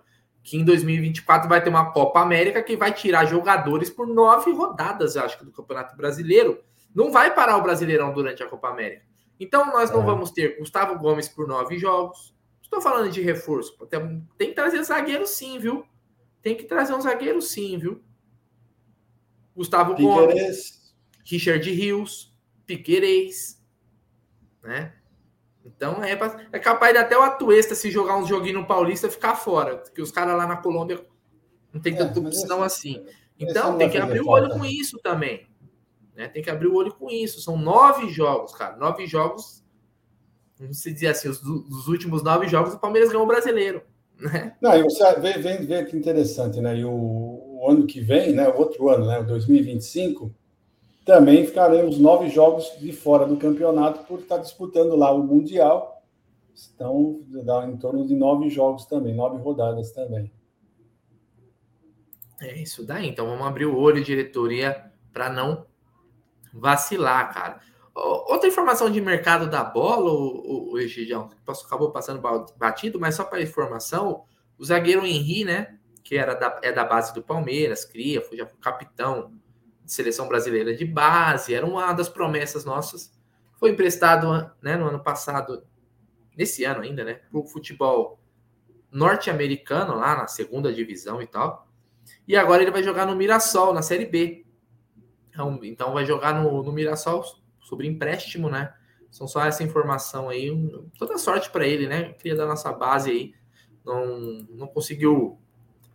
[0.43, 5.17] que em 2024 vai ter uma Copa América que vai tirar jogadores por nove rodadas,
[5.17, 6.63] eu acho que, do Campeonato Brasileiro.
[6.95, 9.03] Não vai parar o Brasileirão durante a Copa América.
[9.39, 10.07] Então, nós não é.
[10.07, 12.35] vamos ter Gustavo Gomes por nove jogos,
[12.69, 13.77] Estou falando de reforço.
[13.87, 15.85] Tem, tem que trazer zagueiro sim, viu?
[16.43, 18.03] tem que trazer um zagueiro sim, viu?
[19.55, 20.95] Gustavo Gomes,
[21.25, 23.61] Richard Rios, Piquerez,
[24.63, 24.95] né?
[25.65, 26.13] Então é,
[26.53, 30.01] é capaz de até o Atuesta se jogar um joguinho no Paulista ficar fora, porque
[30.01, 31.05] os caras lá na Colômbia
[31.73, 33.05] não tem é, tanta opção assim.
[33.39, 35.47] Então tem que abrir o olho com isso também.
[36.15, 36.29] Né?
[36.29, 37.41] Tem que abrir o olho com isso.
[37.41, 38.77] São nove jogos, cara.
[38.77, 39.63] Nove jogos.
[40.59, 43.83] Vamos se dizer assim, os, os últimos nove jogos o Palmeiras ganhou o brasileiro.
[44.19, 44.57] Né?
[44.61, 46.77] Não, e você vê, vê, vê que interessante, né?
[46.77, 48.49] E o, o ano que vem, né?
[48.49, 49.21] O outro ano, né?
[49.21, 50.35] O 2025
[51.05, 56.03] também ficaremos nove jogos de fora do campeonato por estar disputando lá o Mundial.
[57.45, 60.31] Dá em torno de nove jogos também, nove rodadas também.
[62.41, 63.09] É isso daí.
[63.09, 65.65] Então, vamos abrir o olho, diretoria, para não
[66.53, 67.61] vacilar, cara.
[67.99, 72.23] Outra informação de mercado da bola, o, o Egidião, acabou passando
[72.57, 74.25] batido, mas só para informação,
[74.57, 78.47] o zagueiro Henri, né, que era da, é da base do Palmeiras, cria, foi já
[78.61, 79.33] capitão
[79.85, 83.13] seleção brasileira de base, era uma das promessas nossas.
[83.57, 85.65] Foi emprestado né, no ano passado,
[86.37, 88.21] nesse ano ainda, né, para o futebol
[88.93, 91.67] norte-americano, lá na segunda divisão e tal.
[92.27, 94.45] E agora ele vai jogar no Mirassol, na Série B.
[95.31, 97.25] Então, então vai jogar no, no Mirassol
[97.69, 98.73] sobre empréstimo, né?
[99.11, 100.51] São só essa informação aí.
[100.99, 102.15] Toda sorte para ele, né?
[102.15, 103.35] Cria da nossa base aí.
[103.85, 104.19] Não,
[104.51, 105.39] não conseguiu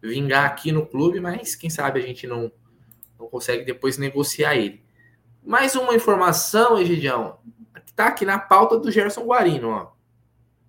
[0.01, 2.51] vingar aqui no clube, mas quem sabe a gente não
[3.19, 4.83] não consegue depois negociar ele.
[5.41, 7.39] Mais uma informação, Egidião,
[7.95, 9.91] tá aqui na pauta do Gerson Guarino, ó.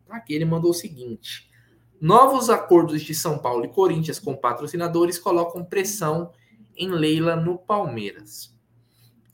[0.06, 1.50] Tá aqui, ele mandou o seguinte:
[2.00, 6.32] novos acordos de São Paulo e Corinthians com patrocinadores colocam pressão
[6.76, 8.53] em Leila no Palmeiras.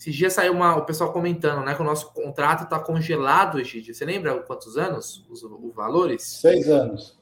[0.00, 3.94] Esses dias saiu uma, o pessoal comentando, né, que o nosso contrato está congelado, Egidio.
[3.94, 5.26] Você lembra quantos anos?
[5.28, 6.22] Os, os valores?
[6.22, 7.18] Seis anos.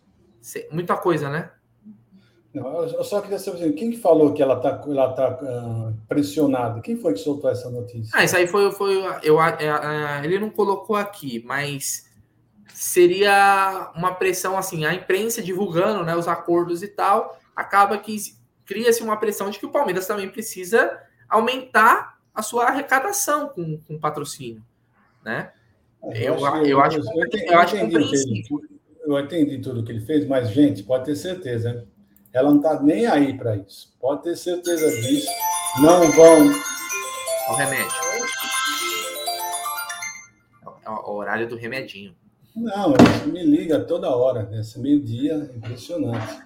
[0.70, 1.51] Muita coisa, né?
[2.55, 5.93] Não, eu só queria saber assim, quem que falou que ela está ela tá, uh,
[6.07, 6.81] pressionada?
[6.81, 8.16] Quem foi que soltou essa notícia?
[8.16, 8.70] Ah, isso aí foi.
[8.70, 12.09] foi eu, é, é, ele não colocou aqui, mas
[12.72, 18.16] seria uma pressão assim, a imprensa divulgando né, os acordos e tal, acaba que
[18.64, 20.97] cria-se uma pressão de que o Palmeiras também precisa
[21.29, 24.62] aumentar a sua arrecadação com, com patrocínio.
[25.24, 25.51] Né?
[26.05, 28.61] É, eu, eu, acho, eu, acho, eu, eu, eu acho compreensível.
[29.05, 31.84] Eu entendi tudo que ele fez, mas, gente, pode ter certeza,
[32.32, 33.93] ela não está nem aí para isso.
[34.01, 35.28] Pode ter certeza disso.
[35.82, 36.47] Não vão.
[37.49, 37.91] O remédio.
[40.84, 42.14] É o horário do remedinho.
[42.55, 42.95] Não,
[43.26, 46.41] me liga toda hora, nesse meio-dia, impressionante.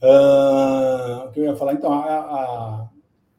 [0.00, 2.88] Uh, o que eu ia falar, então, a, a,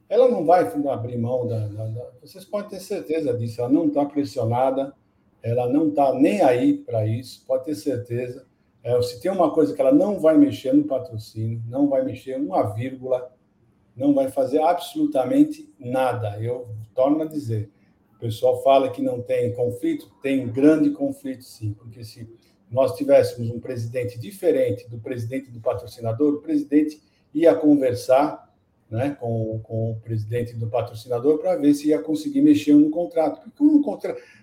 [0.07, 3.87] ela não vai abrir mão da, da, da, Vocês podem ter certeza disso, ela não
[3.87, 4.93] está pressionada,
[5.41, 8.45] ela não está nem aí para isso, pode ter certeza.
[8.83, 12.37] É, se tem uma coisa que ela não vai mexer no patrocínio, não vai mexer
[12.37, 13.31] uma vírgula,
[13.95, 16.39] não vai fazer absolutamente nada.
[16.39, 17.71] Eu torno a dizer,
[18.15, 22.29] o pessoal fala que não tem conflito, tem um grande conflito sim, porque se
[22.69, 27.01] nós tivéssemos um presidente diferente do presidente do patrocinador, o presidente
[27.33, 28.44] ia conversar
[28.89, 33.51] né, com, com o presidente do patrocinador para ver se ia conseguir mexer no contrato.
[33.57, 33.81] Como,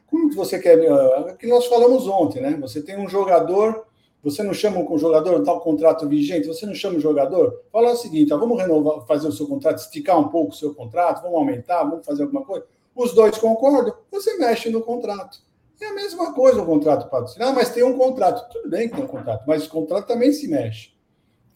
[0.06, 0.78] como você quer.
[0.78, 2.56] É que nós falamos ontem, né?
[2.60, 3.86] Você tem um jogador
[4.22, 7.60] você não chama o jogador, está o contrato vigente, você não chama o jogador?
[7.72, 10.72] Fala o seguinte: ó, vamos renovar, fazer o seu contrato, esticar um pouco o seu
[10.72, 12.64] contrato, vamos aumentar, vamos fazer alguma coisa.
[12.94, 15.38] Os dois concordam, você mexe no contrato.
[15.80, 18.48] É a mesma coisa o contrato patrocinado, ah, mas tem um contrato.
[18.52, 20.91] Tudo bem que tem um contrato, mas o contrato também se mexe.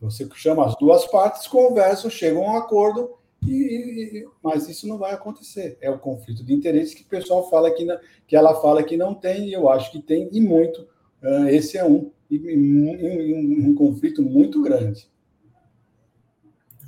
[0.01, 4.99] Você chama as duas partes, conversam, chegam a um acordo, e, e, mas isso não
[4.99, 5.79] vai acontecer.
[5.81, 7.87] É o conflito de interesse que o pessoal fala que,
[8.27, 10.83] que ela fala que não tem, e eu acho que tem, e muito.
[11.23, 15.09] Uh, esse é um e um, um conflito muito grande.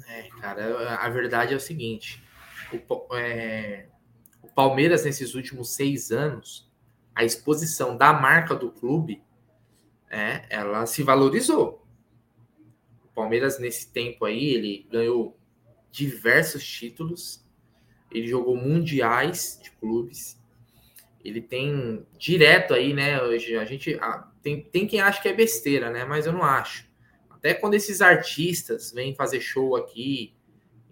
[0.08, 2.22] É, cara, a verdade é o seguinte:
[2.72, 3.86] o, é,
[4.42, 6.70] o Palmeiras, nesses últimos seis anos,
[7.14, 9.22] a exposição da marca do clube,
[10.10, 11.77] é, ela se valorizou.
[13.18, 15.36] Palmeiras, nesse tempo aí, ele ganhou
[15.90, 17.44] diversos títulos,
[18.12, 20.40] ele jogou mundiais de clubes,
[21.24, 23.20] ele tem direto aí, né?
[23.20, 26.04] Hoje a gente a, tem, tem quem acha que é besteira, né?
[26.04, 26.88] Mas eu não acho.
[27.28, 30.36] Até quando esses artistas vêm fazer show aqui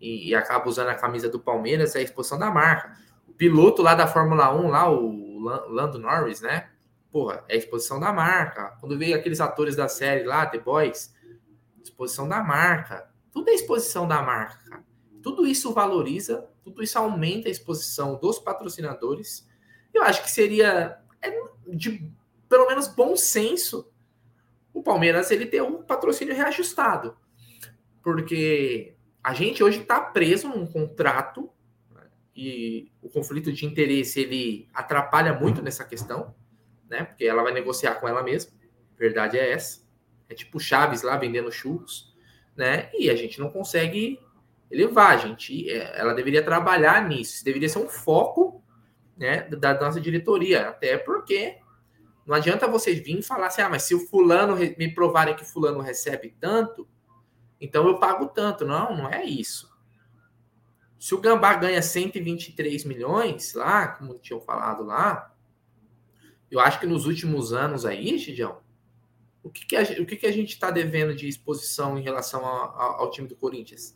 [0.00, 2.98] e, e acabam usando a camisa do Palmeiras, é a exposição da marca.
[3.28, 6.70] O piloto lá da Fórmula 1, lá, o Lando Norris, né?
[7.12, 8.76] Porra, é a exposição da marca.
[8.80, 11.14] Quando veio aqueles atores da série lá, The Boys,
[11.88, 13.10] exposição da marca.
[13.32, 14.84] Tudo é exposição da marca.
[15.22, 19.48] Tudo isso valoriza, tudo isso aumenta a exposição dos patrocinadores.
[19.92, 21.30] Eu acho que seria é
[21.68, 22.12] de
[22.48, 23.90] pelo menos bom senso,
[24.72, 27.16] o Palmeiras ele ter um patrocínio reajustado.
[28.02, 31.50] Porque a gente hoje está preso num contrato
[31.90, 32.02] né,
[32.34, 36.34] e o conflito de interesse ele atrapalha muito nessa questão,
[36.88, 37.04] né?
[37.04, 38.52] Porque ela vai negociar com ela mesma.
[38.96, 39.85] verdade é essa.
[40.28, 42.14] É tipo Chaves lá vendendo churros,
[42.56, 42.90] né?
[42.94, 44.20] E a gente não consegue
[44.70, 45.70] elevar, a gente.
[45.70, 47.36] É, ela deveria trabalhar nisso.
[47.36, 48.62] Isso deveria ser um foco,
[49.16, 51.58] né, da nossa diretoria, até porque
[52.26, 55.80] não adianta vocês virem falar assim, ah, mas se o fulano me provarem que fulano
[55.80, 56.86] recebe tanto,
[57.60, 58.66] então eu pago tanto.
[58.66, 59.74] Não, não é isso.
[60.98, 65.32] Se o Gambá ganha 123 milhões lá, como tinham falado lá,
[66.50, 68.60] eu acho que nos últimos anos aí, Gidião,
[69.46, 72.44] o que, que, a, o que, que a gente está devendo de exposição em relação
[72.44, 73.94] ao, ao time do Corinthians?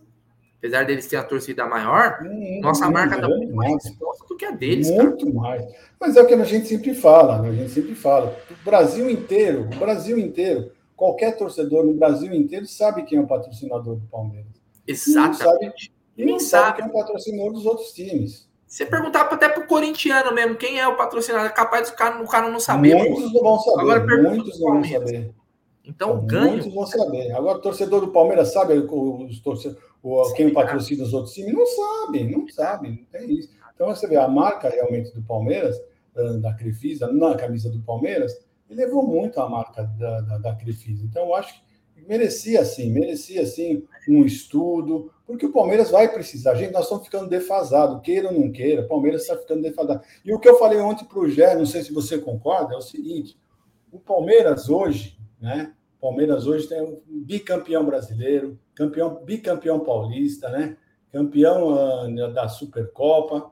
[0.60, 4.36] apesar deles terem a torcida maior, hum, nossa hum, marca está muito mais exposta do
[4.36, 4.90] que a deles.
[4.90, 5.34] Muito cara.
[5.34, 5.64] mais.
[5.98, 7.48] Mas é o que a gente sempre fala, né?
[7.48, 8.38] a gente sempre fala.
[8.50, 13.26] O Brasil inteiro, o Brasil inteiro, qualquer torcedor no Brasil inteiro sabe quem é o
[13.26, 14.52] patrocinador do Palmeiras.
[14.86, 15.90] Exatamente.
[16.16, 18.46] E nem sabe, sabe quem é o patrocinador dos outros times.
[18.66, 22.22] Você perguntar até para o corintiano mesmo quem é o patrocinador, é capaz do cara,
[22.22, 22.94] o cara não saber.
[22.94, 23.80] Muitos não vão saber.
[23.80, 25.34] Agora, muitos não vão saber.
[25.90, 26.52] Então, então ganho.
[26.52, 27.32] Muitos vão saber.
[27.32, 31.66] Agora, o torcedor do Palmeiras sabe os torcedores o, quem patrocina os outros times, não
[31.66, 33.50] sabe, não sabe, não tem isso.
[33.74, 35.80] Então você vê a marca realmente do Palmeiras,
[36.40, 38.36] da Crefisa, na camisa do Palmeiras,
[38.68, 41.04] ele levou muito a marca da, da, da Crefisa.
[41.04, 46.54] Então eu acho que merecia sim, merecia sim um estudo, porque o Palmeiras vai precisar.
[46.56, 50.02] Gente, nós estamos ficando defasado, queira ou não queira, o Palmeiras está ficando defasado.
[50.24, 52.76] E o que eu falei ontem para o Gé, não sei se você concorda, é
[52.76, 53.38] o seguinte:
[53.92, 55.72] o Palmeiras hoje, né?
[56.00, 60.76] Palmeiras hoje tem um bicampeão brasileiro, campeão, bicampeão paulista, né?
[61.12, 63.50] Campeão uh, da Supercopa.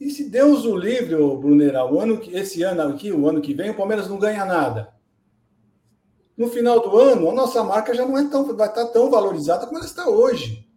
[0.00, 3.52] E se Deus o livre, Brunera, o ano que esse ano aqui, o ano que
[3.52, 4.94] vem, o Palmeiras não ganha nada.
[6.36, 9.66] No final do ano, a nossa marca já não é tão, vai estar tão valorizada
[9.66, 10.68] como ela está hoje.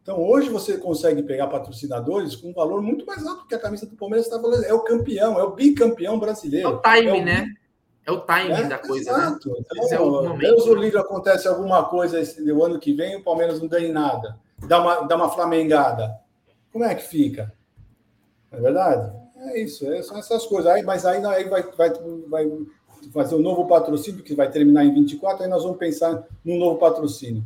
[0.00, 3.86] Então, hoje você consegue pegar patrocinadores com um valor muito mais alto que a camisa
[3.86, 4.68] do Palmeiras está valorizando.
[4.68, 6.68] É o campeão, é o bicampeão brasileiro.
[6.68, 7.24] É o time, é o...
[7.24, 7.54] né?
[8.04, 9.24] É o timing é, da coisa, né?
[9.24, 9.50] exato.
[9.50, 9.56] né?
[9.60, 10.40] Então, é o momento.
[10.40, 13.92] Deus o livre acontece alguma coisa esse, no ano que vem o Palmeiras não ganha
[13.92, 14.38] nada.
[14.58, 16.18] Dá uma, dá uma flamengada.
[16.72, 17.52] Como é que fica?
[18.50, 19.12] Não é verdade?
[19.36, 20.70] É isso, é, são essas coisas.
[20.70, 21.90] Aí, mas aí, aí vai, vai,
[22.28, 22.50] vai
[23.12, 26.78] fazer um novo patrocínio, que vai terminar em 24, aí nós vamos pensar num novo
[26.78, 27.44] patrocínio.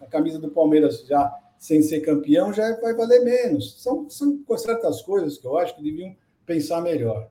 [0.00, 3.80] A camisa do Palmeiras já sem ser campeão já vai valer menos.
[3.82, 7.28] São, são certas coisas que eu acho que deviam pensar melhor.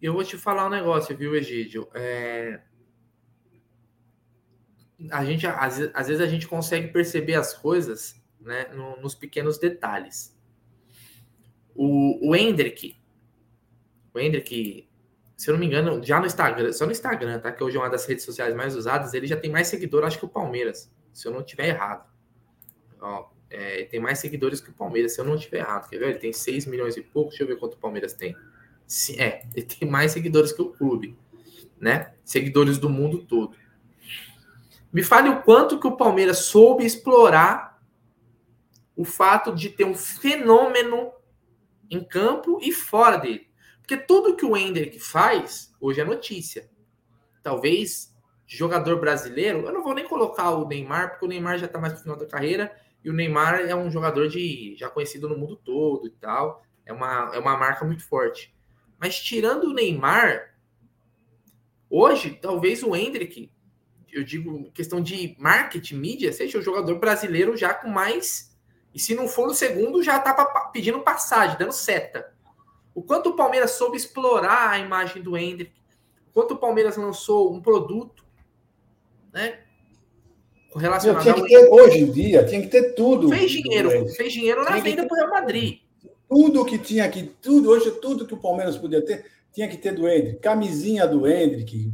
[0.00, 1.88] Eu vou te falar um negócio, viu, Egídio?
[1.94, 2.60] É...
[5.10, 9.58] A gente, às, às, vezes a gente consegue perceber as coisas né, no, nos pequenos
[9.58, 10.34] detalhes.
[11.74, 12.96] O, o Hendrick,
[14.14, 14.88] o Hendrick,
[15.36, 17.52] se eu não me engano, já no Instagram, só no Instagram, tá?
[17.52, 20.18] Que hoje é uma das redes sociais mais usadas, ele já tem mais seguidores, acho
[20.18, 22.10] que o Palmeiras, se eu não tiver errado.
[22.98, 25.88] Ó, é, tem mais seguidores que o Palmeiras, se eu não tiver errado.
[25.88, 26.08] Quer ver?
[26.10, 27.30] Ele tem 6 milhões e pouco.
[27.30, 28.36] Deixa eu ver quanto o Palmeiras tem.
[28.86, 31.18] Sim, é, ele tem mais seguidores que o clube,
[31.80, 32.14] né?
[32.24, 33.56] Seguidores do mundo todo.
[34.92, 37.82] Me fale o quanto que o Palmeiras soube explorar
[38.96, 41.12] o fato de ter um fenômeno
[41.90, 43.48] em campo e fora dele.
[43.78, 46.70] Porque tudo que o Hendrick faz hoje é notícia.
[47.42, 48.16] Talvez
[48.46, 51.92] jogador brasileiro, eu não vou nem colocar o Neymar, porque o Neymar já está mais
[51.94, 52.74] no final da carreira
[53.04, 56.64] e o Neymar é um jogador de já conhecido no mundo todo e tal.
[56.84, 58.55] É uma, é uma marca muito forte.
[58.98, 60.54] Mas tirando o Neymar,
[61.90, 63.50] hoje, talvez o Hendrick,
[64.10, 68.56] eu digo questão de marketing, mídia, seja o jogador brasileiro já com mais.
[68.94, 70.32] E se não for o segundo, já tá
[70.72, 72.32] pedindo passagem, dando seta.
[72.94, 75.72] O quanto o Palmeiras soube explorar a imagem do Hendrick,
[76.28, 78.24] o quanto o Palmeiras lançou um produto,
[79.32, 79.60] né?
[80.74, 83.28] Relacionado tinha que ter, hoje em dia, tinha que ter tudo.
[83.28, 85.80] Fez dinheiro, fez dinheiro na venda para o Real Madrid.
[86.28, 89.92] Tudo que tinha aqui, tudo, hoje, tudo que o Palmeiras podia ter, tinha que ter
[89.92, 90.40] do Hendrick.
[90.40, 91.90] Camisinha do Hendrick,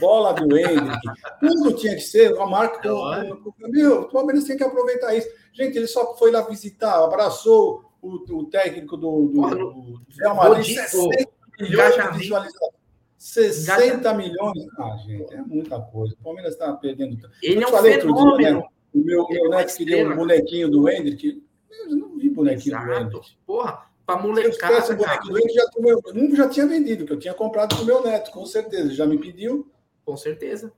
[0.00, 1.00] bola do Hendrick,
[1.40, 2.88] tudo tinha que ser a marca.
[2.88, 5.28] É meu, o Palmeiras tem que aproveitar isso.
[5.52, 10.66] Gente, ele só foi lá visitar, abraçou o, o técnico do, do, do Real Madrid,
[10.66, 12.76] 60 milhões de visualizações.
[13.16, 14.66] 60 milhões.
[14.78, 16.14] Ah, gente, é muita coisa.
[16.20, 17.18] O Palmeiras está perdendo.
[17.42, 18.36] Ele é um fenômeno.
[18.38, 18.62] Dia, né?
[18.94, 21.42] O meu, meu é neto queria um bonequinho do Hendrick.
[21.70, 23.20] Eu não vi bonequinho Exato.
[23.46, 24.82] Porra, para molecada.
[24.82, 25.66] Se eu bonequinho já,
[26.14, 28.94] um já tinha vendido, que eu tinha comprado para o meu neto, com certeza.
[28.94, 29.70] Já me pediu.
[30.04, 30.72] Com certeza.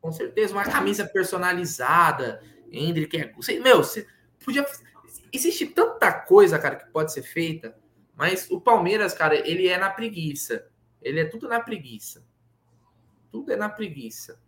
[0.00, 0.52] Com certeza.
[0.52, 2.42] Uma camisa personalizada.
[2.70, 3.32] Hendrick é.
[3.60, 4.06] Meu, você
[4.44, 4.66] podia.
[5.32, 7.76] Existe tanta coisa, cara, que pode ser feita,
[8.16, 10.66] mas o Palmeiras, cara, ele é na preguiça.
[11.02, 12.24] Ele é tudo na preguiça.
[13.30, 14.40] Tudo é na preguiça.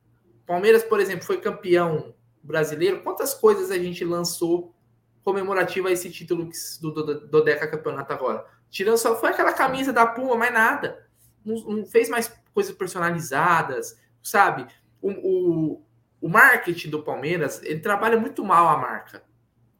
[0.46, 3.02] Palmeiras, por exemplo, foi campeão brasileiro.
[3.02, 4.74] Quantas coisas a gente lançou
[5.26, 6.48] comemorativa a esse título
[6.80, 8.46] do, do, do Deca Campeonato agora.
[8.70, 11.04] Tirando só foi aquela camisa da Puma, mais nada.
[11.44, 14.68] Não, não fez mais coisas personalizadas, sabe?
[15.02, 15.82] O, o,
[16.20, 19.24] o marketing do Palmeiras, ele trabalha muito mal a marca.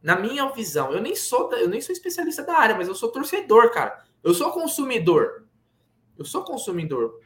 [0.03, 3.09] Na minha visão, eu nem sou eu nem sou especialista da área, mas eu sou
[3.09, 4.03] torcedor, cara.
[4.21, 5.45] Eu sou consumidor.
[6.17, 7.21] Eu sou consumidor.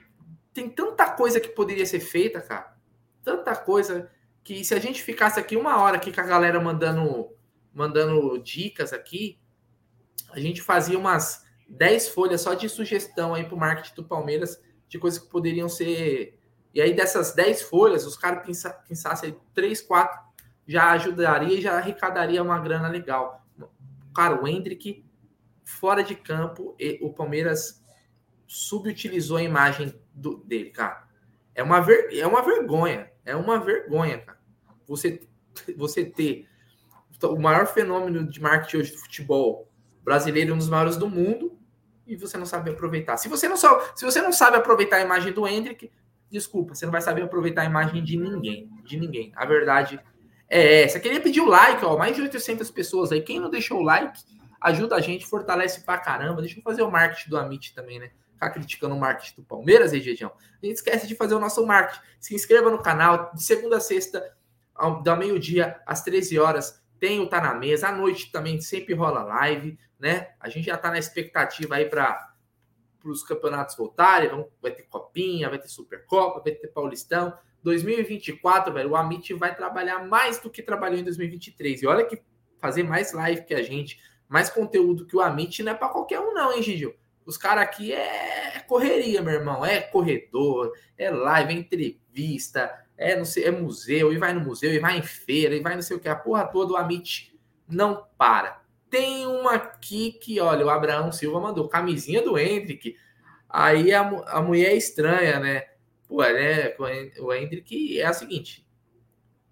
[0.54, 2.78] Tem tanta coisa que poderia ser feita, cara.
[3.24, 4.12] Tanta coisa
[4.44, 7.32] que se a gente ficasse aqui uma hora aqui com a galera mandando
[7.74, 9.40] mandando dicas aqui,
[10.32, 14.62] a gente fazia umas 10 folhas só de sugestão aí para o marketing do Palmeiras
[14.88, 16.38] de coisas que poderiam ser.
[16.74, 18.44] E aí, dessas 10 folhas, os caras
[18.88, 20.22] pensassem 3, 4
[20.68, 23.46] já ajudaria e já arrecadaria uma grana legal.
[24.16, 25.06] Cara, o Hendrick,
[25.64, 27.84] fora de campo, o Palmeiras
[28.48, 31.08] subutilizou a imagem do, dele, cara.
[31.56, 33.12] É uma, ver, é uma vergonha.
[33.26, 34.40] É uma vergonha, cara.
[34.88, 35.28] Você,
[35.76, 36.48] você ter
[37.24, 39.68] o maior fenômeno de marketing hoje do futebol
[40.04, 41.58] brasileiro, um dos maiores do mundo,
[42.06, 43.18] e você não sabe aproveitar.
[43.18, 45.92] Se você não, só, se você não sabe aproveitar a imagem do Hendrick,
[46.30, 48.70] desculpa, você não vai saber aproveitar a imagem de ninguém.
[48.84, 49.32] De ninguém.
[49.36, 50.00] A verdade
[50.50, 51.00] é essa.
[51.00, 53.22] Queria pedir o like, ó, mais de 800 pessoas aí.
[53.22, 54.20] Quem não deixou o like,
[54.60, 56.42] ajuda a gente, fortalece pra caramba.
[56.42, 58.12] Deixa eu fazer o marketing do Amit também, né?
[58.34, 60.32] Ficar criticando o marketing do Palmeiras, Região.
[60.62, 62.02] A gente esquece de fazer o nosso marketing.
[62.20, 64.36] Se inscreva no canal, de segunda a sexta,
[64.74, 68.94] ao, da meio-dia às 13 horas tem o Tá na Mesa, à noite também sempre
[68.94, 70.36] rola live, né?
[70.40, 72.32] A gente já tá na expectativa aí para
[73.04, 77.34] os campeonatos voltarem, vamos, vai ter Copinha, vai ter Supercopa, vai ter Paulistão.
[77.64, 81.82] 2024, velho, o Amit vai trabalhar mais do que trabalhou em 2023.
[81.82, 82.22] E olha que
[82.60, 84.00] fazer mais live que a gente,
[84.30, 86.96] mais conteúdo que o Amit não é para qualquer um não, hein, Gigi?
[87.26, 89.66] Os caras aqui é correria, meu irmão.
[89.66, 92.72] É corredor, é live, é entrevista,
[93.02, 95.74] é, não sei, é museu, e vai no museu, e vai em feira, e vai
[95.74, 97.36] não sei o que, a porra toda, o Amit
[97.68, 98.62] não para.
[98.92, 102.96] Tem uma aqui que, olha, o Abraão Silva mandou camisinha do Hendrick.
[103.50, 105.70] Aí a, a mulher é estranha, né?
[106.08, 106.76] Pô, né?
[107.20, 108.68] O Hendrick é a seguinte: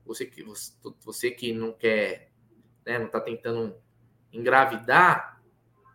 [0.06, 0.72] você que, você,
[1.04, 2.32] você que não quer,
[2.86, 3.76] né, não tá tentando
[4.32, 5.42] engravidar,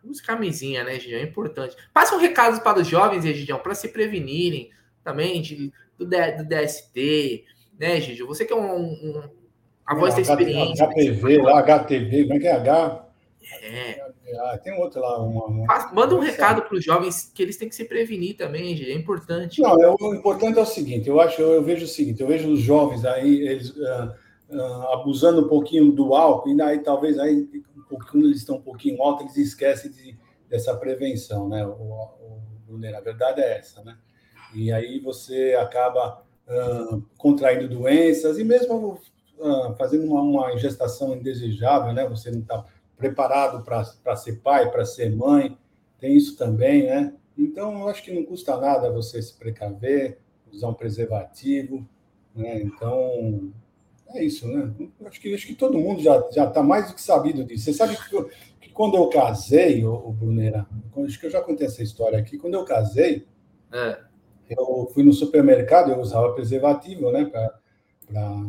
[0.03, 1.21] use camisinha, né, Gidião?
[1.21, 1.77] É importante.
[1.93, 4.71] Passa um recado para os jovens, Gidião, para se prevenirem
[5.05, 7.45] também de do, do DST,
[7.79, 8.23] né, Gigi?
[8.23, 9.23] Você que é um, um
[9.85, 10.85] a voz é, da experiência.
[10.85, 13.05] HTV, lá, HTV, como é que é H?
[13.61, 14.15] É.
[14.39, 15.21] Ah, tem outro lá.
[15.21, 15.65] Uma, uma...
[15.67, 18.91] Faz, manda um recado para os jovens que eles têm que se prevenir também, Gigi.
[18.91, 19.61] É importante.
[19.61, 22.51] Não, é, o importante é o seguinte: eu acho, eu vejo o seguinte, eu vejo
[22.51, 24.11] os jovens aí, eles uh,
[24.49, 27.47] uh, abusando um pouquinho do álcool, e daí talvez aí,
[27.87, 30.17] quando eles estão um pouquinho alto, eles esquecem de,
[30.49, 31.63] dessa prevenção, né?
[31.63, 33.95] O, o, o, a verdade é essa, né?
[34.55, 38.99] E aí você acaba uh, contraindo doenças e mesmo
[39.37, 42.07] uh, fazendo uma, uma gestação indesejável, né?
[42.07, 42.63] Você não está
[42.97, 45.57] preparado para ser pai, para ser mãe,
[45.99, 47.13] tem isso também, né?
[47.37, 50.19] Então, eu acho que não custa nada você se precaver,
[50.51, 51.85] usar um preservativo,
[52.33, 52.61] né?
[52.61, 53.51] Então,
[54.09, 54.71] é isso, né?
[54.99, 57.65] Eu acho que, acho que todo mundo já está mais do que sabido disso.
[57.65, 58.23] Você sabe que,
[58.61, 60.65] que quando eu casei, o Brunera,
[61.05, 63.27] acho que eu já contei essa história aqui, quando eu casei,
[63.73, 64.14] é
[64.49, 67.59] eu fui no supermercado, eu usava preservativo, né, para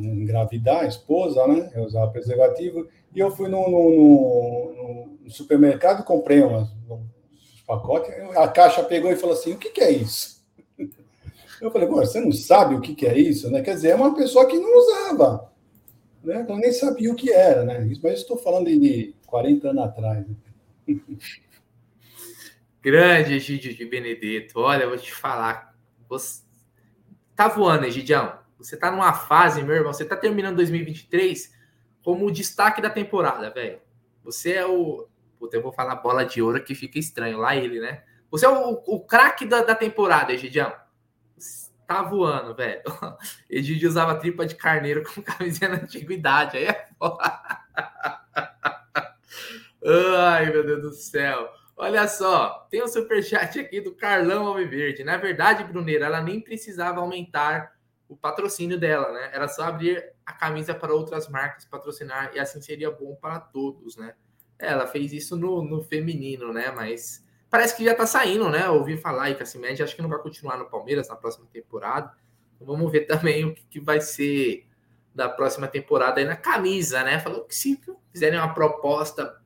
[0.00, 6.42] engravidar a esposa, né, eu usava preservativo, e eu fui no, no, no supermercado, comprei
[6.42, 10.36] umas, uns pacotes, a caixa pegou e falou assim, o que, que é isso?
[11.58, 13.62] Eu falei, você não sabe o que, que é isso, né?
[13.62, 15.50] Quer dizer, é uma pessoa que não usava,
[16.22, 16.44] né?
[16.46, 17.78] Eu nem sabia o que era, né?
[18.02, 20.26] Mas estou falando de 40 anos atrás.
[20.26, 20.36] Né?
[22.82, 25.75] Grande Egídio de Benedetto, olha, eu vou te falar,
[26.08, 26.42] você
[27.34, 28.38] tá voando, Egidião.
[28.58, 29.92] Você tá numa fase, meu irmão.
[29.92, 31.54] Você tá terminando 2023
[32.02, 33.80] como o destaque da temporada, velho.
[34.24, 35.08] Você é o.
[35.38, 37.38] Puta, eu vou falar bola de ouro que fica estranho.
[37.38, 38.02] Lá ele, né?
[38.30, 40.72] Você é o, o craque da, da temporada, Egidião.
[41.86, 42.82] Tá voando, velho.
[43.48, 46.56] Egidio usava tripa de carneiro com camisinha na antiguidade.
[46.56, 47.22] Aí é foda.
[50.28, 51.48] Ai, meu Deus do céu.
[51.78, 55.04] Olha só, tem um superchat aqui do Carlão Alviverde.
[55.04, 57.76] Na verdade, Bruneira, ela nem precisava aumentar
[58.08, 59.30] o patrocínio dela, né?
[59.32, 63.94] Era só abrir a camisa para outras marcas patrocinar e assim seria bom para todos,
[63.96, 64.14] né?
[64.58, 66.70] Ela fez isso no, no feminino, né?
[66.70, 68.70] Mas parece que já tá saindo, né?
[68.70, 71.46] Ouvi falar aí que a Cimed acho que não vai continuar no Palmeiras na próxima
[71.52, 72.10] temporada.
[72.54, 74.66] Então, vamos ver também o que, que vai ser
[75.14, 77.18] da próxima temporada aí na camisa, né?
[77.18, 77.78] Falou que se
[78.12, 79.38] fizerem uma proposta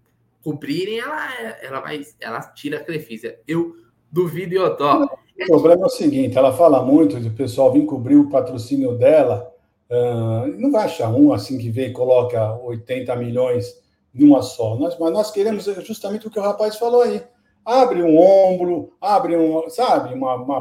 [0.43, 3.37] cobrirem, ela, ela vai, ela tira a Crefisa.
[3.47, 3.75] Eu
[4.11, 5.05] duvido dó.
[5.05, 9.51] O problema é o seguinte: ela fala muito de pessoal vir cobrir o patrocínio dela.
[9.91, 13.81] Uh, não vai achar um assim que vem e coloca 80 milhões
[14.15, 14.77] numa só.
[14.77, 17.23] Nós, mas nós queremos justamente o que o rapaz falou aí.
[17.65, 20.57] Abre um ombro, abre um, sabe, uma, uma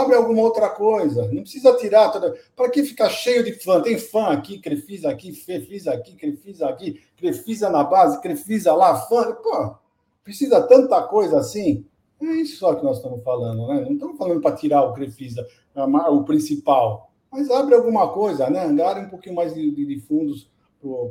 [0.00, 1.22] abre alguma outra coisa.
[1.32, 2.36] Não precisa tirar toda.
[2.54, 3.80] Para que ficar cheio de fã?
[3.80, 9.32] Tem fã aqui, Crefisa aqui, Fefisa aqui, Crefisa aqui, Crefisa na base, Crefisa lá, fã.
[9.34, 9.76] Pô,
[10.24, 11.86] precisa tanta coisa assim.
[12.20, 13.80] É isso só que nós estamos falando, né?
[13.82, 17.10] Não estamos falando para tirar o Crefisa, o principal.
[17.30, 18.62] Mas abre alguma coisa, né?
[18.82, 20.50] Abre um pouquinho mais de, de, fundos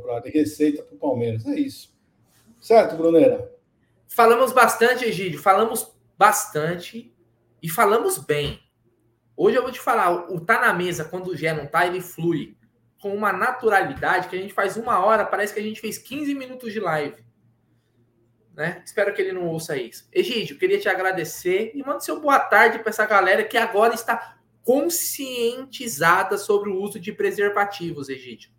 [0.01, 1.45] para receita para o Palmeiras.
[1.45, 1.93] É isso.
[2.59, 3.54] Certo, Bruneira?
[4.15, 7.13] Falamos bastante, Egídio, falamos bastante
[7.61, 8.63] e falamos bem.
[9.35, 11.99] Hoje eu vou te falar, o tá na mesa, quando o Gé não tá, ele
[11.99, 12.55] flui
[12.97, 16.33] com uma naturalidade que a gente faz uma hora, parece que a gente fez 15
[16.33, 17.25] minutos de live.
[18.53, 18.81] Né?
[18.85, 20.07] Espero que ele não ouça isso.
[20.13, 24.37] Egídio, queria te agradecer e manda seu boa tarde para essa galera que agora está
[24.63, 28.49] conscientizada sobre o uso de preservativos, Egídio.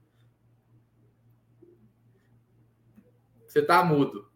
[3.49, 4.36] Você tá mudo.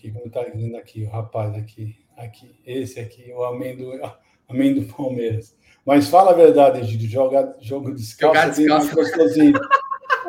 [0.00, 3.92] Aqui, como tá dizendo aqui, o rapaz aqui, aqui, esse aqui, o amém do,
[4.48, 5.54] amém do Palmeiras.
[5.84, 8.94] Mas fala a verdade, Egídio, joga jogo descalço, Jogar descalço.
[8.94, 9.60] gostosinho.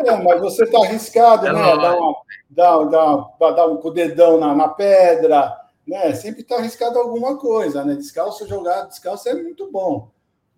[0.05, 1.61] é, mas você tá arriscado, é né?
[1.61, 5.55] Dá, uma, dá, dá, dá um com o dedão na, na pedra,
[5.87, 6.13] né?
[6.15, 7.95] Sempre tá arriscado alguma coisa, né?
[7.95, 10.11] Descalço, jogar descalço é muito bom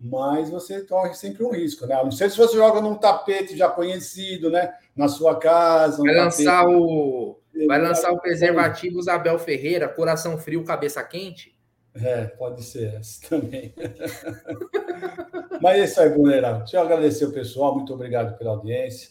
[0.06, 1.98] mas você corre sempre um risco, né?
[2.02, 4.74] não sei se você joga num tapete já conhecido, né?
[4.94, 6.02] Na sua casa.
[6.02, 6.76] Vai lançar tapete...
[6.76, 7.38] o.
[7.66, 11.54] Vai lançar o preservativo Isabel Ferreira, coração frio, cabeça quente?
[11.94, 13.72] É, pode ser esse também.
[15.62, 16.52] Mas é isso aí, Brunerá.
[16.54, 19.10] Deixa eu agradecer o pessoal, muito obrigado pela audiência.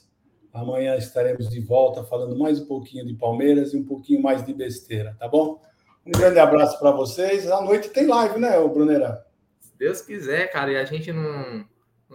[0.54, 4.54] Amanhã estaremos de volta falando mais um pouquinho de Palmeiras e um pouquinho mais de
[4.54, 5.62] besteira, tá bom?
[6.06, 7.50] Um grande abraço para vocês.
[7.50, 9.24] À noite tem live, né, Brunerá?
[9.78, 11.66] Deus quiser, cara, e a gente não,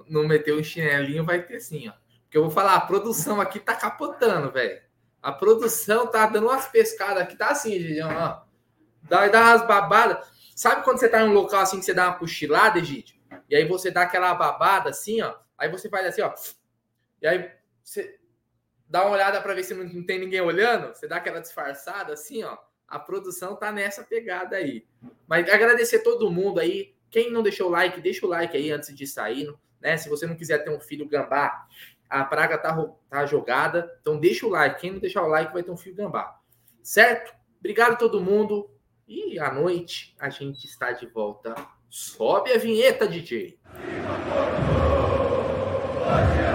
[0.08, 1.92] não meter o chinelinho, vai ter sim, ó.
[2.22, 4.80] Porque eu vou falar, a produção aqui tá capotando, velho.
[5.22, 8.42] A produção tá dando umas pescadas aqui, tá assim, Egidião, ó.
[9.02, 10.28] Dá, dá umas babadas.
[10.54, 13.16] Sabe quando você tá em um local assim que você dá uma cochilada, Egídio?
[13.48, 15.34] E aí você dá aquela babada assim, ó.
[15.56, 16.32] Aí você faz assim, ó.
[17.22, 17.50] E aí
[17.82, 18.18] você
[18.88, 20.94] dá uma olhada para ver se não tem ninguém olhando.
[20.94, 22.56] Você dá aquela disfarçada assim, ó.
[22.86, 24.86] A produção tá nessa pegada aí.
[25.26, 26.94] Mas agradecer todo mundo aí.
[27.10, 29.96] Quem não deixou o like, deixa o like aí antes de sair, né?
[29.96, 31.66] Se você não quiser ter um filho gambá,
[32.08, 34.80] a praga tá, tá jogada, então deixa o like.
[34.80, 36.38] Quem não deixar o like vai ter um filho gambá.
[36.82, 37.34] Certo?
[37.58, 38.70] Obrigado a todo mundo.
[39.06, 41.54] E à noite a gente está de volta.
[41.88, 43.58] Sobe a vinheta, DJ.
[46.08, 46.47] Viva